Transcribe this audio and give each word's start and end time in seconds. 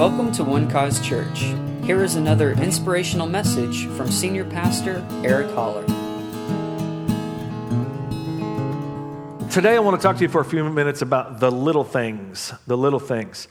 Welcome 0.00 0.32
to 0.32 0.44
One 0.44 0.66
Cause 0.70 0.98
Church. 1.06 1.40
Here 1.84 2.02
is 2.02 2.14
another 2.14 2.52
inspirational 2.52 3.26
message 3.26 3.84
from 3.88 4.10
Senior 4.10 4.46
Pastor 4.46 5.06
Eric 5.22 5.50
Holler. 5.50 5.82
Today, 9.50 9.76
I 9.76 9.78
want 9.80 10.00
to 10.00 10.02
talk 10.02 10.16
to 10.16 10.22
you 10.22 10.30
for 10.30 10.40
a 10.40 10.44
few 10.46 10.64
minutes 10.70 11.02
about 11.02 11.38
the 11.38 11.52
little 11.52 11.84
things. 11.84 12.50
The 12.66 12.78
little 12.78 12.98
things. 12.98 13.46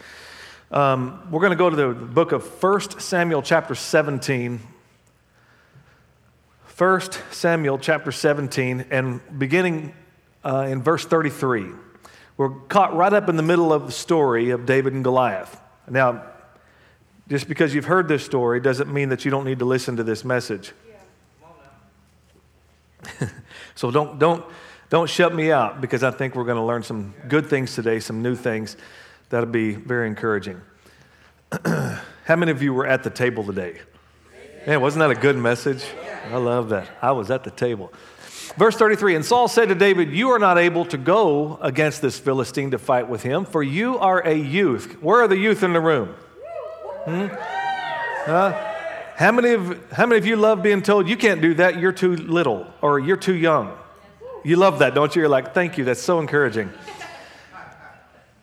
Um, 0.71 1.29
we're 1.29 1.41
going 1.41 1.51
to 1.51 1.55
go 1.55 1.69
to 1.69 1.75
the 1.75 1.93
book 1.93 2.31
of 2.31 2.43
1 2.63 2.99
Samuel, 2.99 3.43
chapter 3.43 3.75
17. 3.75 4.59
1 6.75 7.01
Samuel, 7.29 7.77
chapter 7.77 8.11
17, 8.11 8.87
and 8.89 9.21
beginning 9.37 9.93
uh, 10.43 10.65
in 10.67 10.81
verse 10.81 11.05
33. 11.05 11.67
We're 12.37 12.49
caught 12.49 12.95
right 12.95 13.13
up 13.13 13.29
in 13.29 13.35
the 13.35 13.43
middle 13.43 13.71
of 13.71 13.85
the 13.85 13.91
story 13.91 14.49
of 14.49 14.65
David 14.65 14.93
and 14.93 15.03
Goliath. 15.03 15.61
Now, 15.87 16.23
just 17.29 17.47
because 17.47 17.75
you've 17.75 17.85
heard 17.85 18.07
this 18.07 18.25
story 18.25 18.59
doesn't 18.59 18.91
mean 18.91 19.09
that 19.09 19.23
you 19.23 19.31
don't 19.31 19.45
need 19.45 19.59
to 19.59 19.65
listen 19.65 19.95
to 19.97 20.03
this 20.03 20.25
message. 20.25 20.71
so 23.75 23.91
don't, 23.91 24.17
don't, 24.19 24.43
don't 24.89 25.09
shut 25.09 25.33
me 25.33 25.51
out 25.51 25.79
because 25.79 26.03
I 26.03 26.11
think 26.11 26.35
we're 26.35 26.45
going 26.45 26.57
to 26.57 26.63
learn 26.63 26.83
some 26.83 27.13
good 27.27 27.47
things 27.47 27.75
today, 27.75 27.99
some 27.99 28.23
new 28.23 28.35
things. 28.35 28.75
That'll 29.29 29.49
be 29.49 29.73
very 29.73 30.07
encouraging. 30.07 30.59
How 31.65 32.35
many 32.35 32.51
of 32.51 32.63
you 32.63 32.73
were 32.73 32.87
at 32.87 33.03
the 33.03 33.09
table 33.11 33.43
today? 33.43 33.79
Man, 34.65 34.81
wasn't 34.81 35.01
that 35.01 35.11
a 35.11 35.19
good 35.19 35.37
message? 35.37 35.85
I 36.31 36.37
love 36.37 36.69
that. 36.69 36.89
I 37.01 37.11
was 37.11 37.31
at 37.31 37.43
the 37.43 37.51
table. 37.51 37.93
Verse 38.57 38.75
33 38.75 39.15
And 39.15 39.25
Saul 39.25 39.47
said 39.47 39.69
to 39.69 39.75
David, 39.75 40.11
You 40.11 40.29
are 40.31 40.39
not 40.39 40.57
able 40.57 40.85
to 40.85 40.97
go 40.97 41.57
against 41.61 42.01
this 42.01 42.19
Philistine 42.19 42.71
to 42.71 42.79
fight 42.79 43.07
with 43.07 43.21
him, 43.21 43.45
for 43.45 43.61
you 43.61 43.99
are 43.99 44.19
a 44.19 44.33
youth. 44.33 45.01
Where 45.01 45.21
are 45.21 45.27
the 45.27 45.37
youth 45.37 45.61
in 45.63 45.73
the 45.73 45.79
room? 45.79 46.15
Hmm? 47.05 47.27
How 49.19 49.31
many, 49.31 49.49
of, 49.51 49.91
how 49.91 50.05
many 50.05 50.17
of 50.17 50.25
you 50.25 50.35
love 50.35 50.63
being 50.63 50.81
told 50.81 51.09
you 51.09 51.17
can't 51.17 51.41
do 51.41 51.53
that, 51.55 51.77
you're 51.79 51.91
too 51.91 52.15
little, 52.15 52.67
or 52.81 52.99
you're 52.99 53.17
too 53.17 53.35
young? 53.35 53.77
You 54.43 54.55
love 54.55 54.79
that, 54.79 54.95
don't 54.95 55.13
you? 55.15 55.21
You're 55.23 55.29
like, 55.29 55.53
thank 55.53 55.77
you, 55.77 55.83
that's 55.83 56.01
so 56.01 56.19
encouraging. 56.19 56.71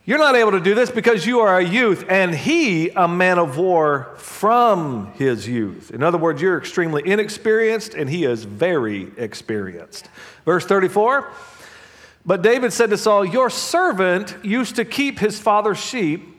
You're 0.05 0.19
not 0.19 0.35
able 0.35 0.51
to 0.51 0.61
do 0.61 0.73
this 0.73 0.89
because 0.89 1.25
you 1.25 1.41
are 1.41 1.57
a 1.57 1.63
youth, 1.63 2.05
and 2.07 2.33
he 2.33 2.91
a 2.91 3.07
man 3.07 3.39
of 3.39 3.57
war 3.57 4.13
from 4.17 5.11
his 5.15 5.47
youth. 5.47 5.91
In 5.91 6.01
other 6.01 6.17
words, 6.17 6.41
you're 6.41 6.57
extremely 6.57 7.01
inexperienced, 7.05 7.93
and 7.93 8.09
he 8.09 8.23
is 8.23 8.45
very 8.45 9.11
experienced. 9.17 10.09
Verse 10.45 10.65
34 10.65 11.29
But 12.25 12.41
David 12.41 12.71
said 12.71 12.89
to 12.91 12.97
Saul, 12.97 13.25
Your 13.25 13.49
servant 13.49 14.37
used 14.43 14.77
to 14.77 14.85
keep 14.85 15.19
his 15.19 15.39
father's 15.39 15.79
sheep. 15.79 16.36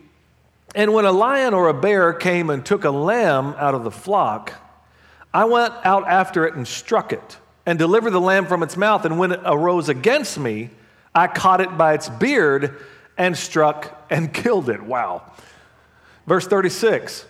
And 0.75 0.93
when 0.93 1.05
a 1.05 1.13
lion 1.13 1.55
or 1.55 1.69
a 1.69 1.75
bear 1.75 2.13
came 2.13 2.51
and 2.51 2.65
took 2.65 2.85
a 2.85 2.91
lamb 2.91 3.55
out 3.57 3.75
of 3.75 3.85
the 3.85 3.91
flock, 3.91 4.53
I 5.33 5.45
went 5.45 5.75
out 5.85 6.07
after 6.07 6.47
it 6.47 6.55
and 6.55 6.67
struck 6.67 7.13
it 7.13 7.39
and 7.67 7.79
delivered 7.79 8.11
the 8.11 8.21
lamb 8.21 8.47
from 8.47 8.63
its 8.63 8.77
mouth. 8.77 9.05
And 9.05 9.19
when 9.19 9.33
it 9.33 9.41
arose 9.45 9.89
against 9.89 10.39
me, 10.39 10.71
I 11.15 11.27
caught 11.27 11.61
it 11.61 11.77
by 11.77 11.95
its 11.95 12.09
beard 12.09 12.79
and 13.17 13.37
struck 13.37 14.07
and 14.11 14.33
killed 14.35 14.69
it. 14.69 14.83
Wow. 14.83 15.23
Verse 16.27 16.47
36 16.47 17.25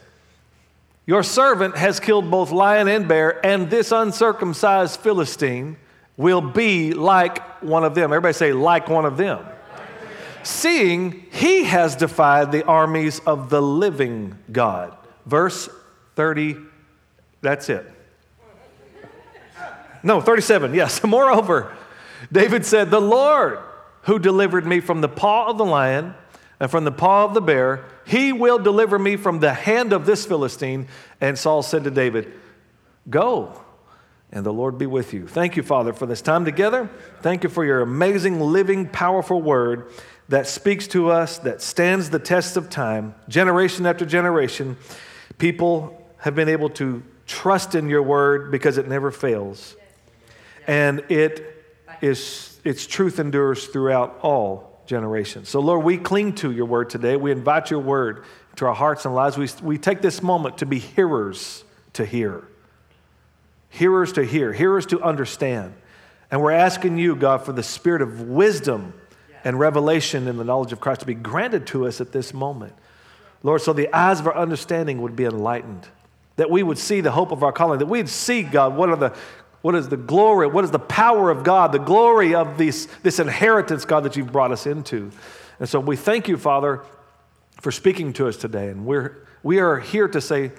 Your 1.07 1.23
servant 1.23 1.77
has 1.77 2.01
killed 2.01 2.31
both 2.31 2.51
lion 2.51 2.89
and 2.89 3.07
bear, 3.07 3.45
and 3.47 3.71
this 3.71 3.93
uncircumcised 3.93 5.01
Philistine 5.01 5.77
will 6.17 6.41
be 6.41 6.93
like 6.93 7.63
one 7.63 7.85
of 7.85 7.95
them. 7.95 8.13
Everybody 8.13 8.35
say, 8.35 8.53
like 8.53 8.89
one 8.89 9.05
of 9.05 9.17
them 9.17 9.47
seeing 10.49 11.27
he 11.31 11.65
has 11.65 11.95
defied 11.95 12.51
the 12.51 12.65
armies 12.65 13.21
of 13.21 13.51
the 13.51 13.61
living 13.61 14.39
God. 14.51 14.97
Verse 15.27 15.69
30, 16.17 16.57
that's 17.43 17.69
it. 17.69 17.87
No, 20.03 20.21
37, 20.23 20.75
yes. 20.75 21.05
Moreover, 21.05 21.77
David 22.33 22.65
said, 22.65 22.91
The 22.91 23.01
Lord 23.01 23.59
who 24.03 24.19
delivered 24.19 24.67
me 24.67 24.81
from 24.81 25.03
the 25.03 25.09
paw 25.09 25.51
of 25.51 25.59
the 25.59 25.67
lion 25.67 26.15
and 26.59 26.71
from 26.71 26.85
the 26.85 26.93
paw 26.93 27.27
of 27.27 27.35
the 27.35 27.43
bear, 27.43 27.85
he 28.07 28.33
will 28.33 28.59
deliver 28.59 28.99
me 28.99 29.17
from 29.17 29.41
the 29.41 29.53
hand 29.53 29.93
of 29.93 30.07
this 30.07 30.25
Philistine. 30.25 30.89
And 31.21 31.39
Saul 31.39 31.63
said 31.63 31.85
to 31.85 31.91
David, 31.91 32.33
Go, 33.11 33.63
and 34.31 34.45
the 34.45 34.53
Lord 34.53 34.79
be 34.79 34.87
with 34.87 35.15
you. 35.15 35.27
Thank 35.27 35.57
you, 35.57 35.63
Father, 35.63 35.93
for 35.93 36.07
this 36.07 36.21
time 36.21 36.45
together. 36.45 36.91
Thank 37.23 37.45
you 37.45 37.49
for 37.49 37.65
your 37.65 37.81
amazing, 37.81 38.41
living, 38.41 38.89
powerful 38.89 39.41
word 39.41 39.91
that 40.29 40.47
speaks 40.47 40.87
to 40.89 41.11
us, 41.11 41.39
that 41.39 41.63
stands 41.63 42.11
the 42.11 42.19
test 42.19 42.57
of 42.57 42.69
time, 42.69 43.15
generation 43.29 43.87
after 43.87 44.05
generation. 44.05 44.77
People 45.39 46.07
have 46.19 46.35
been 46.35 46.49
able 46.49 46.69
to 46.71 47.03
trust 47.27 47.75
in 47.75 47.89
your 47.89 48.03
word 48.03 48.51
because 48.51 48.77
it 48.77 48.89
never 48.89 49.11
fails. 49.11 49.77
And 50.67 51.03
it 51.09 51.55
is 52.03 52.61
its 52.65 52.87
truth 52.87 53.19
endures 53.19 53.67
throughout 53.67 54.19
all 54.23 54.83
generations. 54.87 55.49
So 55.49 55.61
Lord, 55.61 55.85
we 55.85 55.97
cling 55.97 56.35
to 56.37 56.51
your 56.51 56.67
word 56.67 56.91
today. 56.91 57.17
We 57.17 57.31
invite 57.31 57.71
your 57.71 57.81
word 57.81 58.25
to 58.57 58.67
our 58.67 58.75
hearts 58.75 59.05
and 59.05 59.15
lives. 59.15 59.39
We, 59.39 59.49
we 59.63 59.79
take 59.79 60.03
this 60.03 60.23
moment 60.23 60.59
to 60.59 60.67
be 60.67 60.79
hearers 60.79 61.65
to 61.95 62.05
hear. 62.05 62.48
Hearers 63.71 64.13
to 64.15 64.25
hear, 64.25 64.53
hearers 64.53 64.87
to 64.87 65.01
understand. 65.03 65.75
And 66.31 66.43
we're 66.43 66.53
asking 66.53 66.99
you, 66.99 67.17
God, 67.17 67.45
for 67.45 67.53
the 67.53 67.63
spirit 67.63 68.03
of 68.03 68.23
wisdom 68.23 68.95
and 69.45 69.59
revelation 69.59 70.29
in 70.29 70.37
the 70.37 70.45
knowledge 70.45 70.73
of 70.73 70.81
Christ 70.81 71.01
to 71.01 71.07
be 71.07 71.15
granted 71.15 71.67
to 71.69 71.87
us 71.87 72.01
at 72.01 72.13
this 72.13 72.35
moment. 72.35 72.75
Lord, 73.43 73.63
so 73.63 73.73
the 73.73 73.93
eyes 73.95 74.21
of 74.21 74.27
our 74.27 74.37
understanding 74.37 75.01
would 75.03 75.17
be 75.17 75.25
enlightened, 75.25 75.87
that 76.37 76.51
we 76.51 76.63
would 76.63 76.79
see 76.79 77.01
the 77.01 77.13
hope 77.13 77.31
of 77.31 77.43
our 77.43 77.53
calling, 77.53 77.79
that 77.79 77.87
we'd 77.87 78.09
see, 78.09 78.43
God, 78.43 78.77
what 78.77 78.89
are 78.89 78.97
the 78.97 79.17
what 79.61 79.75
is 79.75 79.89
the 79.89 79.97
glory, 79.97 80.47
what 80.47 80.65
is 80.65 80.71
the 80.71 80.79
power 80.79 81.31
of 81.31 81.43
God, 81.43 81.73
the 81.73 81.79
glory 81.79 82.35
of 82.35 82.59
this, 82.59 82.87
this 83.03 83.19
inheritance, 83.19 83.85
God, 83.85 84.05
that 84.05 84.17
you've 84.17 84.31
brought 84.31 84.53
us 84.53 84.67
into. 84.67 85.11
And 85.59 85.69
so 85.69 85.81
we 85.81 85.97
thank 85.97 86.29
you, 86.29 86.37
Father, 86.37 86.83
for 87.61 87.73
speaking 87.73 88.13
to 88.15 88.29
us 88.29 88.37
today. 88.37 88.69
And 88.69 88.87
we're, 88.87 89.17
we 89.43 89.59
are 89.59 89.81
here 89.81 90.07
to 90.09 90.21
say, 90.21 90.53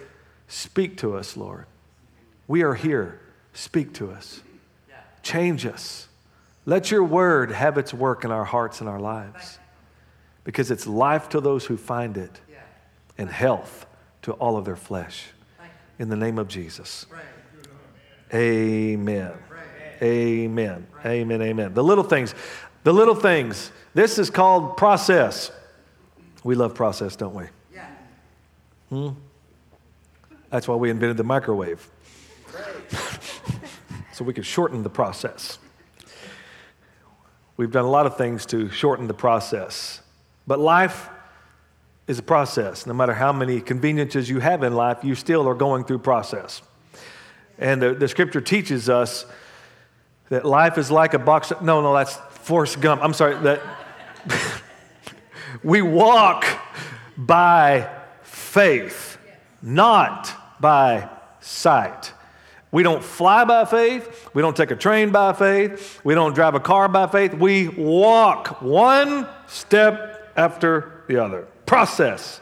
Speak 0.51 0.97
to 0.97 1.15
us, 1.15 1.37
Lord. 1.37 1.65
We 2.49 2.63
are 2.63 2.73
here. 2.73 3.21
Speak 3.53 3.93
to 3.93 4.11
us. 4.11 4.41
Change 5.21 5.67
us. 5.67 6.07
Let 6.65 6.89
your 6.91 7.03
word 7.03 7.51
have 7.51 7.77
its 7.77 7.93
work 7.93 8.25
in 8.25 8.31
our 8.31 8.43
hearts 8.43 8.81
and 8.81 8.89
our 8.89 8.99
lives 8.99 9.59
because 10.43 10.71
it's 10.71 10.87
life 10.87 11.29
to 11.29 11.41
those 11.41 11.65
who 11.65 11.77
find 11.77 12.17
it 12.17 12.41
and 13.17 13.29
health 13.29 13.85
to 14.23 14.33
all 14.33 14.57
of 14.57 14.65
their 14.65 14.75
flesh. 14.75 15.27
In 15.99 16.09
the 16.09 16.15
name 16.15 16.39
of 16.39 16.47
Jesus. 16.47 17.05
Amen. 18.33 19.31
Amen. 20.01 20.87
Amen. 21.05 21.41
Amen. 21.41 21.73
The 21.75 21.83
little 21.83 22.03
things. 22.03 22.33
The 22.83 22.93
little 22.93 23.15
things. 23.15 23.71
This 23.93 24.17
is 24.17 24.31
called 24.31 24.75
process. 24.75 25.51
We 26.43 26.55
love 26.55 26.73
process, 26.73 27.15
don't 27.15 27.35
we? 27.35 27.45
Hmm? 28.89 29.09
That's 30.49 30.67
why 30.67 30.75
we 30.75 30.89
invented 30.89 31.17
the 31.17 31.23
microwave. 31.23 31.87
so 34.13 34.23
we 34.23 34.33
could 34.33 34.45
shorten 34.45 34.83
the 34.83 34.89
process. 34.89 35.59
We've 37.57 37.71
done 37.71 37.85
a 37.85 37.89
lot 37.89 38.05
of 38.05 38.15
things 38.15 38.45
to 38.47 38.69
shorten 38.69 39.07
the 39.07 39.13
process. 39.13 40.01
But 40.47 40.59
life 40.59 41.09
is 42.07 42.17
a 42.17 42.23
process. 42.23 42.85
No 42.85 42.93
matter 42.93 43.13
how 43.13 43.31
many 43.31 43.61
conveniences 43.61 44.29
you 44.29 44.39
have 44.39 44.63
in 44.63 44.73
life, 44.75 44.99
you 45.03 45.13
still 45.13 45.47
are 45.47 45.53
going 45.53 45.83
through 45.83 45.99
process. 45.99 46.61
And 47.57 47.81
the, 47.81 47.93
the 47.93 48.07
scripture 48.07 48.41
teaches 48.41 48.89
us 48.89 49.25
that 50.29 50.45
life 50.45 50.77
is 50.77 50.89
like 50.89 51.13
a 51.13 51.19
box. 51.19 51.51
Of, 51.51 51.61
no, 51.61 51.81
no, 51.81 51.93
that's 51.93 52.15
Forrest 52.15 52.79
Gump. 52.79 53.03
I'm 53.03 53.13
sorry. 53.13 53.35
That 53.43 53.61
we 55.63 55.81
walk 55.81 56.45
by 57.17 57.89
faith, 58.23 59.17
not 59.61 60.33
by 60.61 61.09
sight. 61.41 62.13
We 62.71 62.83
don't 62.83 63.03
fly 63.03 63.45
by 63.45 63.65
faith. 63.65 64.29
We 64.33 64.41
don't 64.41 64.55
take 64.55 64.71
a 64.71 64.75
train 64.75 65.11
by 65.11 65.33
faith. 65.33 65.99
We 66.03 66.13
don't 66.13 66.33
drive 66.33 66.53
a 66.53 66.59
car 66.59 66.87
by 66.87 67.07
faith. 67.07 67.33
We 67.33 67.67
walk 67.67 68.61
one 68.61 69.27
step 69.47 70.31
after 70.35 71.03
the 71.07 71.17
other. 71.17 71.47
Process. 71.65 72.41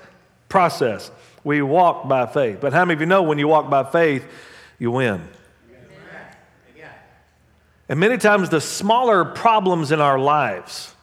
Process. 0.49 1.11
We 1.43 1.61
walk 1.61 2.09
by 2.09 2.25
faith. 2.25 2.59
But 2.59 2.73
how 2.73 2.83
many 2.83 2.95
of 2.95 2.99
you 2.99 3.05
know 3.05 3.23
when 3.23 3.37
you 3.37 3.47
walk 3.47 3.69
by 3.69 3.83
faith, 3.83 4.25
you 4.79 4.91
win? 4.91 5.27
And 7.89 7.99
many 7.99 8.17
times, 8.17 8.49
the 8.49 8.59
smaller 8.59 9.23
problems 9.23 9.93
in 9.93 10.01
our 10.01 10.19
lives, 10.19 10.93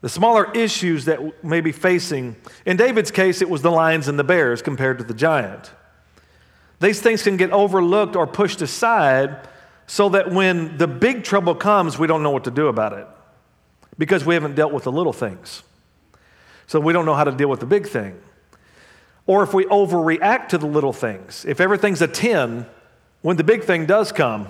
the 0.00 0.08
smaller 0.08 0.50
issues 0.52 1.04
that 1.04 1.44
may 1.44 1.60
be 1.60 1.70
facing, 1.70 2.34
in 2.66 2.76
David's 2.76 3.12
case, 3.12 3.40
it 3.40 3.48
was 3.48 3.62
the 3.62 3.70
lions 3.70 4.08
and 4.08 4.18
the 4.18 4.24
bears 4.24 4.60
compared 4.60 4.98
to 4.98 5.04
the 5.04 5.14
giant. 5.14 5.70
These 6.80 7.00
things 7.00 7.22
can 7.22 7.36
get 7.36 7.50
overlooked 7.50 8.14
or 8.16 8.26
pushed 8.26 8.62
aside 8.62 9.48
so 9.86 10.08
that 10.10 10.30
when 10.30 10.76
the 10.78 10.86
big 10.86 11.24
trouble 11.24 11.54
comes, 11.54 11.98
we 11.98 12.06
don't 12.06 12.22
know 12.22 12.30
what 12.30 12.44
to 12.44 12.50
do 12.50 12.68
about 12.68 12.92
it 12.92 13.06
because 13.96 14.24
we 14.24 14.34
haven't 14.34 14.54
dealt 14.54 14.72
with 14.72 14.84
the 14.84 14.92
little 14.92 15.12
things. 15.12 15.62
So 16.66 16.78
we 16.78 16.92
don't 16.92 17.06
know 17.06 17.14
how 17.14 17.24
to 17.24 17.32
deal 17.32 17.48
with 17.48 17.60
the 17.60 17.66
big 17.66 17.88
thing. 17.88 18.20
or 19.28 19.42
if 19.42 19.54
we 19.54 19.66
overreact 19.66 20.48
to 20.48 20.58
the 20.58 20.66
little 20.66 20.92
things. 20.92 21.44
If 21.46 21.60
everything's 21.60 22.00
a 22.00 22.08
10, 22.08 22.66
when 23.20 23.36
the 23.36 23.44
big 23.44 23.62
thing 23.62 23.84
does 23.84 24.10
come, 24.10 24.48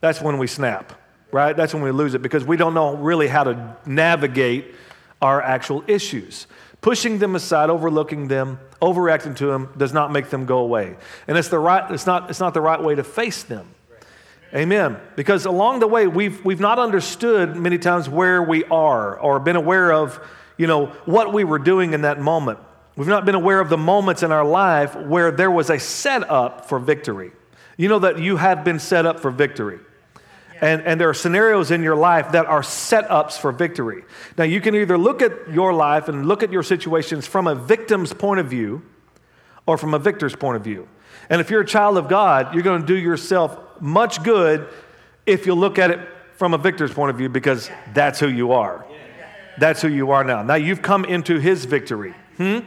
that's 0.00 0.20
when 0.20 0.38
we 0.38 0.46
snap, 0.46 0.94
right? 1.30 1.54
That's 1.54 1.74
when 1.74 1.82
we 1.82 1.90
lose 1.90 2.14
it 2.14 2.22
because 2.22 2.42
we 2.42 2.56
don't 2.56 2.72
know 2.74 2.96
really 2.96 3.28
how 3.28 3.44
to 3.44 3.76
navigate 3.84 4.74
our 5.20 5.42
actual 5.42 5.84
issues. 5.86 6.46
Pushing 6.80 7.18
them 7.18 7.34
aside, 7.34 7.70
overlooking 7.70 8.28
them, 8.28 8.60
overreacting 8.80 9.36
to 9.36 9.46
them 9.46 9.72
does 9.76 9.92
not 9.92 10.12
make 10.12 10.30
them 10.30 10.46
go 10.46 10.58
away. 10.58 10.96
And 11.26 11.36
it's, 11.36 11.48
the 11.48 11.58
right, 11.58 11.90
it's, 11.90 12.06
not, 12.06 12.30
it's 12.30 12.40
not 12.40 12.54
the 12.54 12.60
right 12.60 12.82
way 12.82 12.94
to 12.94 13.04
face 13.04 13.42
them. 13.42 13.74
Amen. 14.54 14.98
Because 15.16 15.44
along 15.44 15.80
the 15.80 15.86
way, 15.86 16.06
we've, 16.06 16.42
we've 16.44 16.60
not 16.60 16.78
understood 16.78 17.56
many 17.56 17.78
times 17.78 18.08
where 18.08 18.42
we 18.42 18.64
are 18.64 19.18
or 19.18 19.40
been 19.40 19.56
aware 19.56 19.92
of, 19.92 20.18
you 20.56 20.66
know, 20.66 20.86
what 21.04 21.32
we 21.32 21.44
were 21.44 21.58
doing 21.58 21.92
in 21.92 22.02
that 22.02 22.20
moment. 22.20 22.58
We've 22.96 23.08
not 23.08 23.24
been 23.24 23.34
aware 23.34 23.60
of 23.60 23.68
the 23.68 23.76
moments 23.76 24.22
in 24.22 24.32
our 24.32 24.44
life 24.44 24.96
where 24.96 25.30
there 25.30 25.50
was 25.50 25.70
a 25.70 25.78
setup 25.78 26.68
for 26.68 26.78
victory. 26.78 27.32
You 27.76 27.88
know 27.88 28.00
that 28.00 28.18
you 28.18 28.36
have 28.36 28.64
been 28.64 28.78
set 28.78 29.06
up 29.06 29.20
for 29.20 29.30
victory. 29.30 29.78
And, 30.60 30.82
and 30.82 31.00
there 31.00 31.08
are 31.08 31.14
scenarios 31.14 31.70
in 31.70 31.82
your 31.82 31.94
life 31.94 32.32
that 32.32 32.46
are 32.46 32.62
setups 32.62 33.38
for 33.38 33.52
victory. 33.52 34.04
Now, 34.36 34.44
you 34.44 34.60
can 34.60 34.74
either 34.74 34.98
look 34.98 35.22
at 35.22 35.52
your 35.52 35.72
life 35.72 36.08
and 36.08 36.26
look 36.26 36.42
at 36.42 36.50
your 36.50 36.62
situations 36.62 37.26
from 37.26 37.46
a 37.46 37.54
victim's 37.54 38.12
point 38.12 38.40
of 38.40 38.46
view 38.48 38.82
or 39.66 39.78
from 39.78 39.94
a 39.94 39.98
victor's 39.98 40.34
point 40.34 40.56
of 40.56 40.64
view. 40.64 40.88
And 41.30 41.40
if 41.40 41.50
you're 41.50 41.60
a 41.60 41.66
child 41.66 41.98
of 41.98 42.08
God, 42.08 42.54
you're 42.54 42.62
going 42.62 42.80
to 42.80 42.86
do 42.86 42.96
yourself 42.96 43.56
much 43.80 44.22
good 44.22 44.68
if 45.26 45.46
you 45.46 45.54
look 45.54 45.78
at 45.78 45.90
it 45.90 46.00
from 46.36 46.54
a 46.54 46.58
victor's 46.58 46.92
point 46.92 47.10
of 47.10 47.16
view 47.16 47.28
because 47.28 47.70
that's 47.92 48.18
who 48.18 48.28
you 48.28 48.52
are. 48.52 48.86
That's 49.58 49.82
who 49.82 49.88
you 49.88 50.12
are 50.12 50.24
now. 50.24 50.42
Now 50.42 50.54
you've 50.54 50.82
come 50.82 51.04
into 51.04 51.38
his 51.38 51.64
victory. 51.64 52.14
Hmm? 52.36 52.60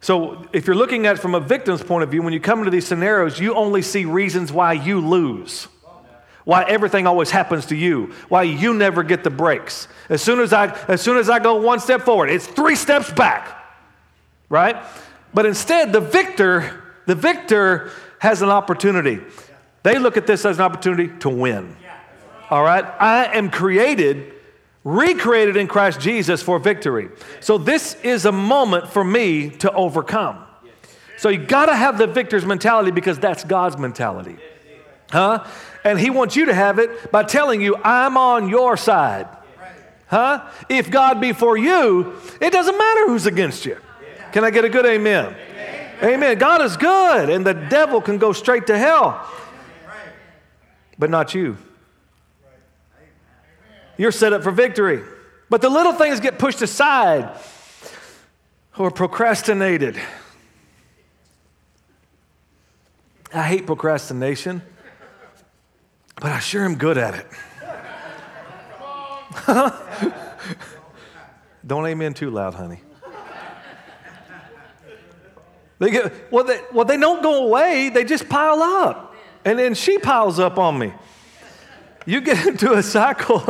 So 0.00 0.46
if 0.52 0.66
you're 0.66 0.76
looking 0.76 1.06
at 1.06 1.16
it 1.16 1.18
from 1.20 1.34
a 1.34 1.40
victim's 1.40 1.82
point 1.82 2.04
of 2.04 2.10
view, 2.10 2.22
when 2.22 2.32
you 2.32 2.40
come 2.40 2.58
into 2.58 2.70
these 2.70 2.86
scenarios, 2.86 3.40
you 3.40 3.54
only 3.54 3.82
see 3.82 4.04
reasons 4.04 4.52
why 4.52 4.74
you 4.74 5.00
lose. 5.00 5.68
Why 6.44 6.64
everything 6.64 7.06
always 7.06 7.30
happens 7.30 7.66
to 7.66 7.76
you. 7.76 8.12
Why 8.28 8.42
you 8.42 8.74
never 8.74 9.02
get 9.02 9.24
the 9.24 9.30
breaks. 9.30 9.88
As 10.08 10.22
soon 10.22 10.40
as 10.40 10.52
I 10.52 10.76
as 10.88 11.00
soon 11.00 11.16
as 11.16 11.30
I 11.30 11.38
go 11.38 11.56
one 11.56 11.80
step 11.80 12.02
forward, 12.02 12.30
it's 12.30 12.46
three 12.46 12.76
steps 12.76 13.12
back. 13.12 13.58
Right? 14.48 14.76
But 15.32 15.46
instead, 15.46 15.92
the 15.92 16.00
victor, 16.00 16.82
the 17.06 17.14
victor 17.14 17.90
has 18.18 18.42
an 18.42 18.50
opportunity. 18.50 19.20
They 19.82 19.98
look 19.98 20.16
at 20.16 20.26
this 20.26 20.44
as 20.44 20.58
an 20.58 20.64
opportunity 20.64 21.08
to 21.20 21.28
win. 21.28 21.76
All 22.50 22.62
right? 22.62 22.84
I 22.84 23.36
am 23.36 23.50
created 23.50 24.32
recreated 24.84 25.56
in 25.56 25.68
Christ 25.68 26.00
Jesus 26.00 26.42
for 26.42 26.58
victory. 26.58 27.08
So 27.40 27.58
this 27.58 27.94
is 28.02 28.24
a 28.24 28.32
moment 28.32 28.88
for 28.88 29.04
me 29.04 29.50
to 29.50 29.72
overcome. 29.72 30.44
So 31.18 31.28
you 31.28 31.38
got 31.38 31.66
to 31.66 31.76
have 31.76 31.98
the 31.98 32.06
victor's 32.06 32.44
mentality 32.44 32.90
because 32.90 33.18
that's 33.18 33.44
God's 33.44 33.78
mentality. 33.78 34.36
Huh? 35.10 35.46
And 35.84 35.98
he 35.98 36.10
wants 36.10 36.36
you 36.36 36.46
to 36.46 36.54
have 36.54 36.78
it 36.78 37.10
by 37.10 37.24
telling 37.24 37.60
you, 37.60 37.76
I'm 37.76 38.16
on 38.16 38.48
your 38.48 38.76
side. 38.76 39.26
Huh? 40.06 40.48
If 40.68 40.90
God 40.90 41.20
be 41.20 41.32
for 41.32 41.56
you, 41.56 42.14
it 42.40 42.52
doesn't 42.52 42.76
matter 42.76 43.06
who's 43.06 43.26
against 43.26 43.64
you. 43.64 43.78
Can 44.32 44.44
I 44.44 44.50
get 44.50 44.64
a 44.64 44.68
good 44.68 44.86
amen? 44.86 45.34
Amen. 46.02 46.38
God 46.38 46.62
is 46.62 46.76
good, 46.76 47.30
and 47.30 47.46
the 47.46 47.54
devil 47.54 48.00
can 48.00 48.18
go 48.18 48.32
straight 48.32 48.66
to 48.66 48.76
hell, 48.76 49.26
but 50.98 51.10
not 51.10 51.34
you. 51.34 51.56
You're 53.96 54.12
set 54.12 54.32
up 54.32 54.42
for 54.42 54.50
victory. 54.50 55.02
But 55.48 55.60
the 55.60 55.68
little 55.68 55.92
things 55.92 56.18
get 56.18 56.38
pushed 56.38 56.62
aside 56.62 57.38
or 58.78 58.90
procrastinated. 58.90 60.00
I 63.34 63.42
hate 63.42 63.66
procrastination, 63.66 64.62
but 66.22 66.32
I 66.32 66.38
sure 66.38 66.64
am 66.64 66.76
good 66.76 66.96
at 66.96 67.14
it. 67.14 67.26
Don't 71.66 71.86
amen 71.86 72.14
too 72.14 72.30
loud, 72.30 72.54
honey. 72.54 72.80
They 75.78 75.90
get, 75.90 76.32
well, 76.32 76.44
they, 76.44 76.60
well, 76.72 76.84
they 76.84 76.96
don't 76.96 77.24
go 77.24 77.46
away, 77.46 77.88
they 77.88 78.04
just 78.04 78.28
pile 78.28 78.62
up. 78.62 79.16
And 79.44 79.58
then 79.58 79.74
she 79.74 79.98
piles 79.98 80.38
up 80.38 80.56
on 80.56 80.78
me 80.78 80.92
you 82.06 82.20
get 82.20 82.46
into 82.46 82.72
a 82.72 82.82
cycle 82.82 83.42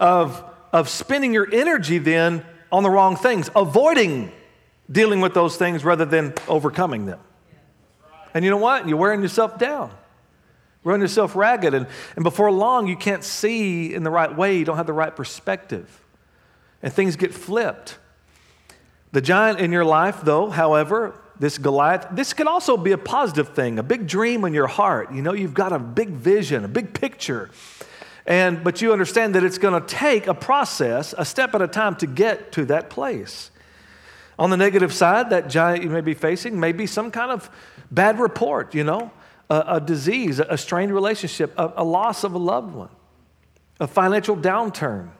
of, 0.00 0.44
of 0.72 0.88
spending 0.88 1.32
your 1.32 1.48
energy 1.52 1.98
then 1.98 2.44
on 2.72 2.82
the 2.82 2.90
wrong 2.90 3.16
things, 3.16 3.50
avoiding 3.56 4.32
dealing 4.90 5.20
with 5.20 5.34
those 5.34 5.56
things 5.56 5.84
rather 5.84 6.04
than 6.04 6.34
overcoming 6.48 7.06
them. 7.06 7.20
And 8.34 8.44
you 8.44 8.50
know 8.50 8.56
what? 8.56 8.88
You're 8.88 8.96
wearing 8.96 9.22
yourself 9.22 9.58
down, 9.58 9.90
running 10.84 11.02
yourself 11.02 11.36
ragged. 11.36 11.74
And, 11.74 11.86
and 12.16 12.22
before 12.22 12.50
long, 12.50 12.86
you 12.86 12.96
can't 12.96 13.24
see 13.24 13.94
in 13.94 14.02
the 14.02 14.10
right 14.10 14.34
way. 14.34 14.56
You 14.56 14.64
don't 14.64 14.76
have 14.76 14.86
the 14.86 14.92
right 14.92 15.14
perspective. 15.14 16.02
And 16.82 16.92
things 16.92 17.16
get 17.16 17.34
flipped. 17.34 17.98
The 19.12 19.20
giant 19.20 19.60
in 19.60 19.72
your 19.72 19.84
life, 19.84 20.20
though, 20.22 20.50
however, 20.50 21.20
this 21.38 21.58
Goliath, 21.58 22.06
this 22.12 22.32
can 22.32 22.46
also 22.46 22.76
be 22.76 22.92
a 22.92 22.98
positive 22.98 23.48
thing, 23.54 23.78
a 23.78 23.82
big 23.82 24.06
dream 24.06 24.44
in 24.44 24.52
your 24.52 24.66
heart. 24.66 25.12
You 25.12 25.22
know, 25.22 25.32
you've 25.32 25.54
got 25.54 25.72
a 25.72 25.78
big 25.78 26.10
vision, 26.10 26.64
a 26.64 26.68
big 26.68 26.94
picture. 26.94 27.50
And 28.26 28.62
but 28.62 28.82
you 28.82 28.92
understand 28.92 29.34
that 29.34 29.42
it's 29.42 29.58
going 29.58 29.80
to 29.80 29.86
take 29.86 30.26
a 30.26 30.34
process, 30.34 31.14
a 31.16 31.24
step 31.24 31.54
at 31.54 31.62
a 31.62 31.66
time 31.66 31.96
to 31.96 32.06
get 32.06 32.52
to 32.52 32.66
that 32.66 32.90
place. 32.90 33.50
On 34.38 34.50
the 34.50 34.56
negative 34.56 34.92
side, 34.92 35.30
that 35.30 35.48
giant 35.48 35.82
you 35.82 35.90
may 35.90 36.02
be 36.02 36.14
facing 36.14 36.60
may 36.60 36.72
be 36.72 36.86
some 36.86 37.10
kind 37.10 37.30
of 37.30 37.50
bad 37.90 38.20
report, 38.20 38.74
you 38.74 38.84
know, 38.84 39.10
a, 39.50 39.64
a 39.66 39.80
disease, 39.80 40.38
a 40.38 40.56
strained 40.56 40.94
relationship, 40.94 41.52
a, 41.58 41.72
a 41.76 41.84
loss 41.84 42.24
of 42.24 42.34
a 42.34 42.38
loved 42.38 42.74
one, 42.74 42.88
a 43.80 43.86
financial 43.86 44.36
downturn. 44.36 45.10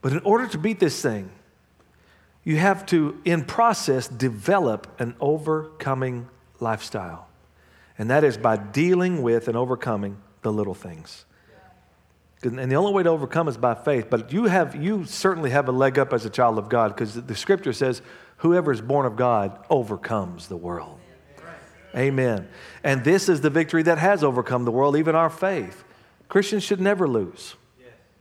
But 0.00 0.12
in 0.12 0.20
order 0.20 0.46
to 0.48 0.58
beat 0.58 0.80
this 0.80 1.00
thing, 1.00 1.30
you 2.42 2.56
have 2.56 2.86
to, 2.86 3.20
in 3.24 3.44
process, 3.44 4.08
develop 4.08 5.00
an 5.00 5.14
overcoming 5.20 6.28
lifestyle. 6.60 7.28
And 7.98 8.10
that 8.10 8.24
is 8.24 8.38
by 8.38 8.56
dealing 8.56 9.22
with 9.22 9.48
and 9.48 9.56
overcoming 9.56 10.16
the 10.42 10.52
little 10.52 10.74
things. 10.74 11.24
And 12.42 12.70
the 12.70 12.76
only 12.76 12.92
way 12.92 13.02
to 13.02 13.08
overcome 13.10 13.48
is 13.48 13.56
by 13.56 13.74
faith. 13.74 14.06
But 14.08 14.32
you, 14.32 14.44
have, 14.44 14.76
you 14.76 15.04
certainly 15.04 15.50
have 15.50 15.68
a 15.68 15.72
leg 15.72 15.98
up 15.98 16.12
as 16.12 16.24
a 16.24 16.30
child 16.30 16.56
of 16.56 16.68
God 16.68 16.94
because 16.94 17.14
the 17.14 17.34
scripture 17.34 17.72
says, 17.72 18.00
whoever 18.38 18.70
is 18.70 18.80
born 18.80 19.06
of 19.06 19.16
God 19.16 19.58
overcomes 19.68 20.46
the 20.46 20.56
world. 20.56 21.00
Amen. 21.98 22.48
And 22.84 23.02
this 23.02 23.28
is 23.28 23.40
the 23.40 23.50
victory 23.50 23.82
that 23.82 23.98
has 23.98 24.22
overcome 24.22 24.64
the 24.64 24.70
world, 24.70 24.96
even 24.96 25.16
our 25.16 25.28
faith. 25.28 25.84
Christians 26.28 26.62
should 26.62 26.80
never 26.80 27.08
lose. 27.08 27.56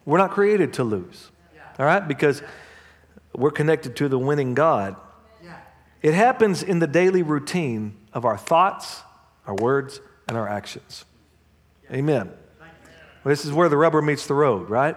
We're 0.06 0.18
not 0.18 0.32
created 0.32 0.74
to 0.74 0.84
lose. 0.84 1.30
All 1.78 1.86
right? 1.86 2.06
Because 2.06 2.42
we're 3.36 3.52
connected 3.52 3.96
to 3.98 4.10
the 4.10 4.18
winning 4.18 4.56
God. 4.56 4.96
It 6.02 6.14
happens 6.14 6.64
in 6.64 6.80
the 6.80 6.88
daily 6.88 7.24
routine 7.24 7.98
of 8.14 8.24
our 8.24 8.38
thoughts, 8.38 9.02
our 9.46 9.56
words, 9.56 10.00
and 10.28 10.38
our 10.38 10.48
actions. 10.48 11.06
Amen. 11.92 12.32
This 13.26 13.46
is 13.46 13.52
where 13.52 13.68
the 13.68 13.78
rubber 13.78 14.02
meets 14.02 14.28
the 14.28 14.34
road, 14.34 14.70
right? 14.70 14.96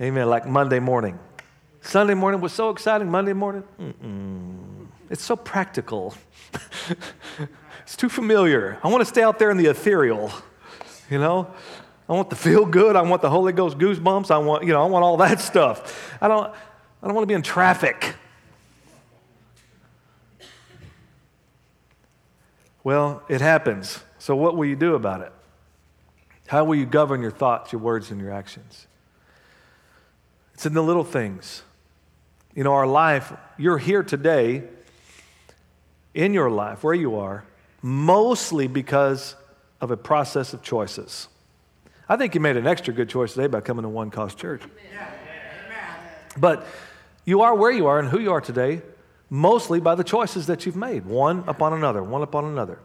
Amen. 0.00 0.28
Like 0.28 0.46
Monday 0.46 0.80
morning. 0.80 1.18
Sunday 1.80 2.14
morning 2.14 2.40
was 2.40 2.52
so 2.52 2.70
exciting. 2.70 3.10
Monday 3.10 3.34
morning, 3.34 3.62
Mm-mm. 3.78 4.73
It's 5.10 5.22
so 5.22 5.36
practical. 5.36 6.14
it's 7.82 7.96
too 7.96 8.08
familiar. 8.08 8.78
I 8.82 8.88
want 8.88 9.02
to 9.02 9.06
stay 9.06 9.22
out 9.22 9.38
there 9.38 9.50
in 9.50 9.56
the 9.56 9.66
ethereal, 9.66 10.32
you 11.10 11.18
know? 11.18 11.52
I 12.08 12.12
want 12.12 12.30
the 12.30 12.36
feel 12.36 12.66
good. 12.66 12.96
I 12.96 13.02
want 13.02 13.22
the 13.22 13.30
Holy 13.30 13.52
Ghost 13.52 13.78
goosebumps. 13.78 14.30
I 14.30 14.38
want, 14.38 14.64
you 14.64 14.72
know, 14.72 14.82
I 14.82 14.86
want 14.86 15.04
all 15.04 15.16
that 15.18 15.40
stuff. 15.40 16.16
I 16.20 16.28
don't, 16.28 16.52
I 17.02 17.06
don't 17.06 17.14
want 17.14 17.22
to 17.22 17.26
be 17.28 17.34
in 17.34 17.42
traffic. 17.42 18.14
Well, 22.82 23.22
it 23.28 23.40
happens. 23.40 24.00
So, 24.18 24.36
what 24.36 24.56
will 24.56 24.66
you 24.66 24.76
do 24.76 24.94
about 24.94 25.22
it? 25.22 25.32
How 26.46 26.64
will 26.64 26.74
you 26.74 26.84
govern 26.84 27.22
your 27.22 27.30
thoughts, 27.30 27.72
your 27.72 27.80
words, 27.80 28.10
and 28.10 28.20
your 28.20 28.30
actions? 28.30 28.86
It's 30.52 30.66
in 30.66 30.74
the 30.74 30.82
little 30.82 31.04
things. 31.04 31.62
You 32.54 32.62
know, 32.62 32.74
our 32.74 32.86
life, 32.86 33.32
you're 33.56 33.78
here 33.78 34.02
today 34.02 34.64
in 36.14 36.32
your 36.32 36.50
life, 36.50 36.84
where 36.84 36.94
you 36.94 37.16
are, 37.16 37.44
mostly 37.82 38.66
because 38.66 39.34
of 39.80 39.90
a 39.90 39.96
process 39.96 40.54
of 40.54 40.62
choices. 40.62 41.28
I 42.08 42.16
think 42.16 42.34
you 42.34 42.40
made 42.40 42.56
an 42.56 42.66
extra 42.66 42.94
good 42.94 43.08
choice 43.08 43.34
today 43.34 43.46
by 43.46 43.60
coming 43.60 43.82
to 43.82 43.88
One 43.88 44.10
Cause 44.10 44.34
Church. 44.34 44.62
But 46.36 46.66
you 47.24 47.42
are 47.42 47.54
where 47.54 47.70
you 47.70 47.86
are 47.86 47.98
and 47.98 48.08
who 48.08 48.18
you 48.18 48.32
are 48.32 48.40
today, 48.40 48.82
mostly 49.30 49.80
by 49.80 49.94
the 49.94 50.04
choices 50.04 50.46
that 50.46 50.66
you've 50.66 50.76
made, 50.76 51.06
one 51.06 51.44
upon 51.46 51.72
another, 51.72 52.02
one 52.02 52.22
upon 52.22 52.44
another. 52.44 52.78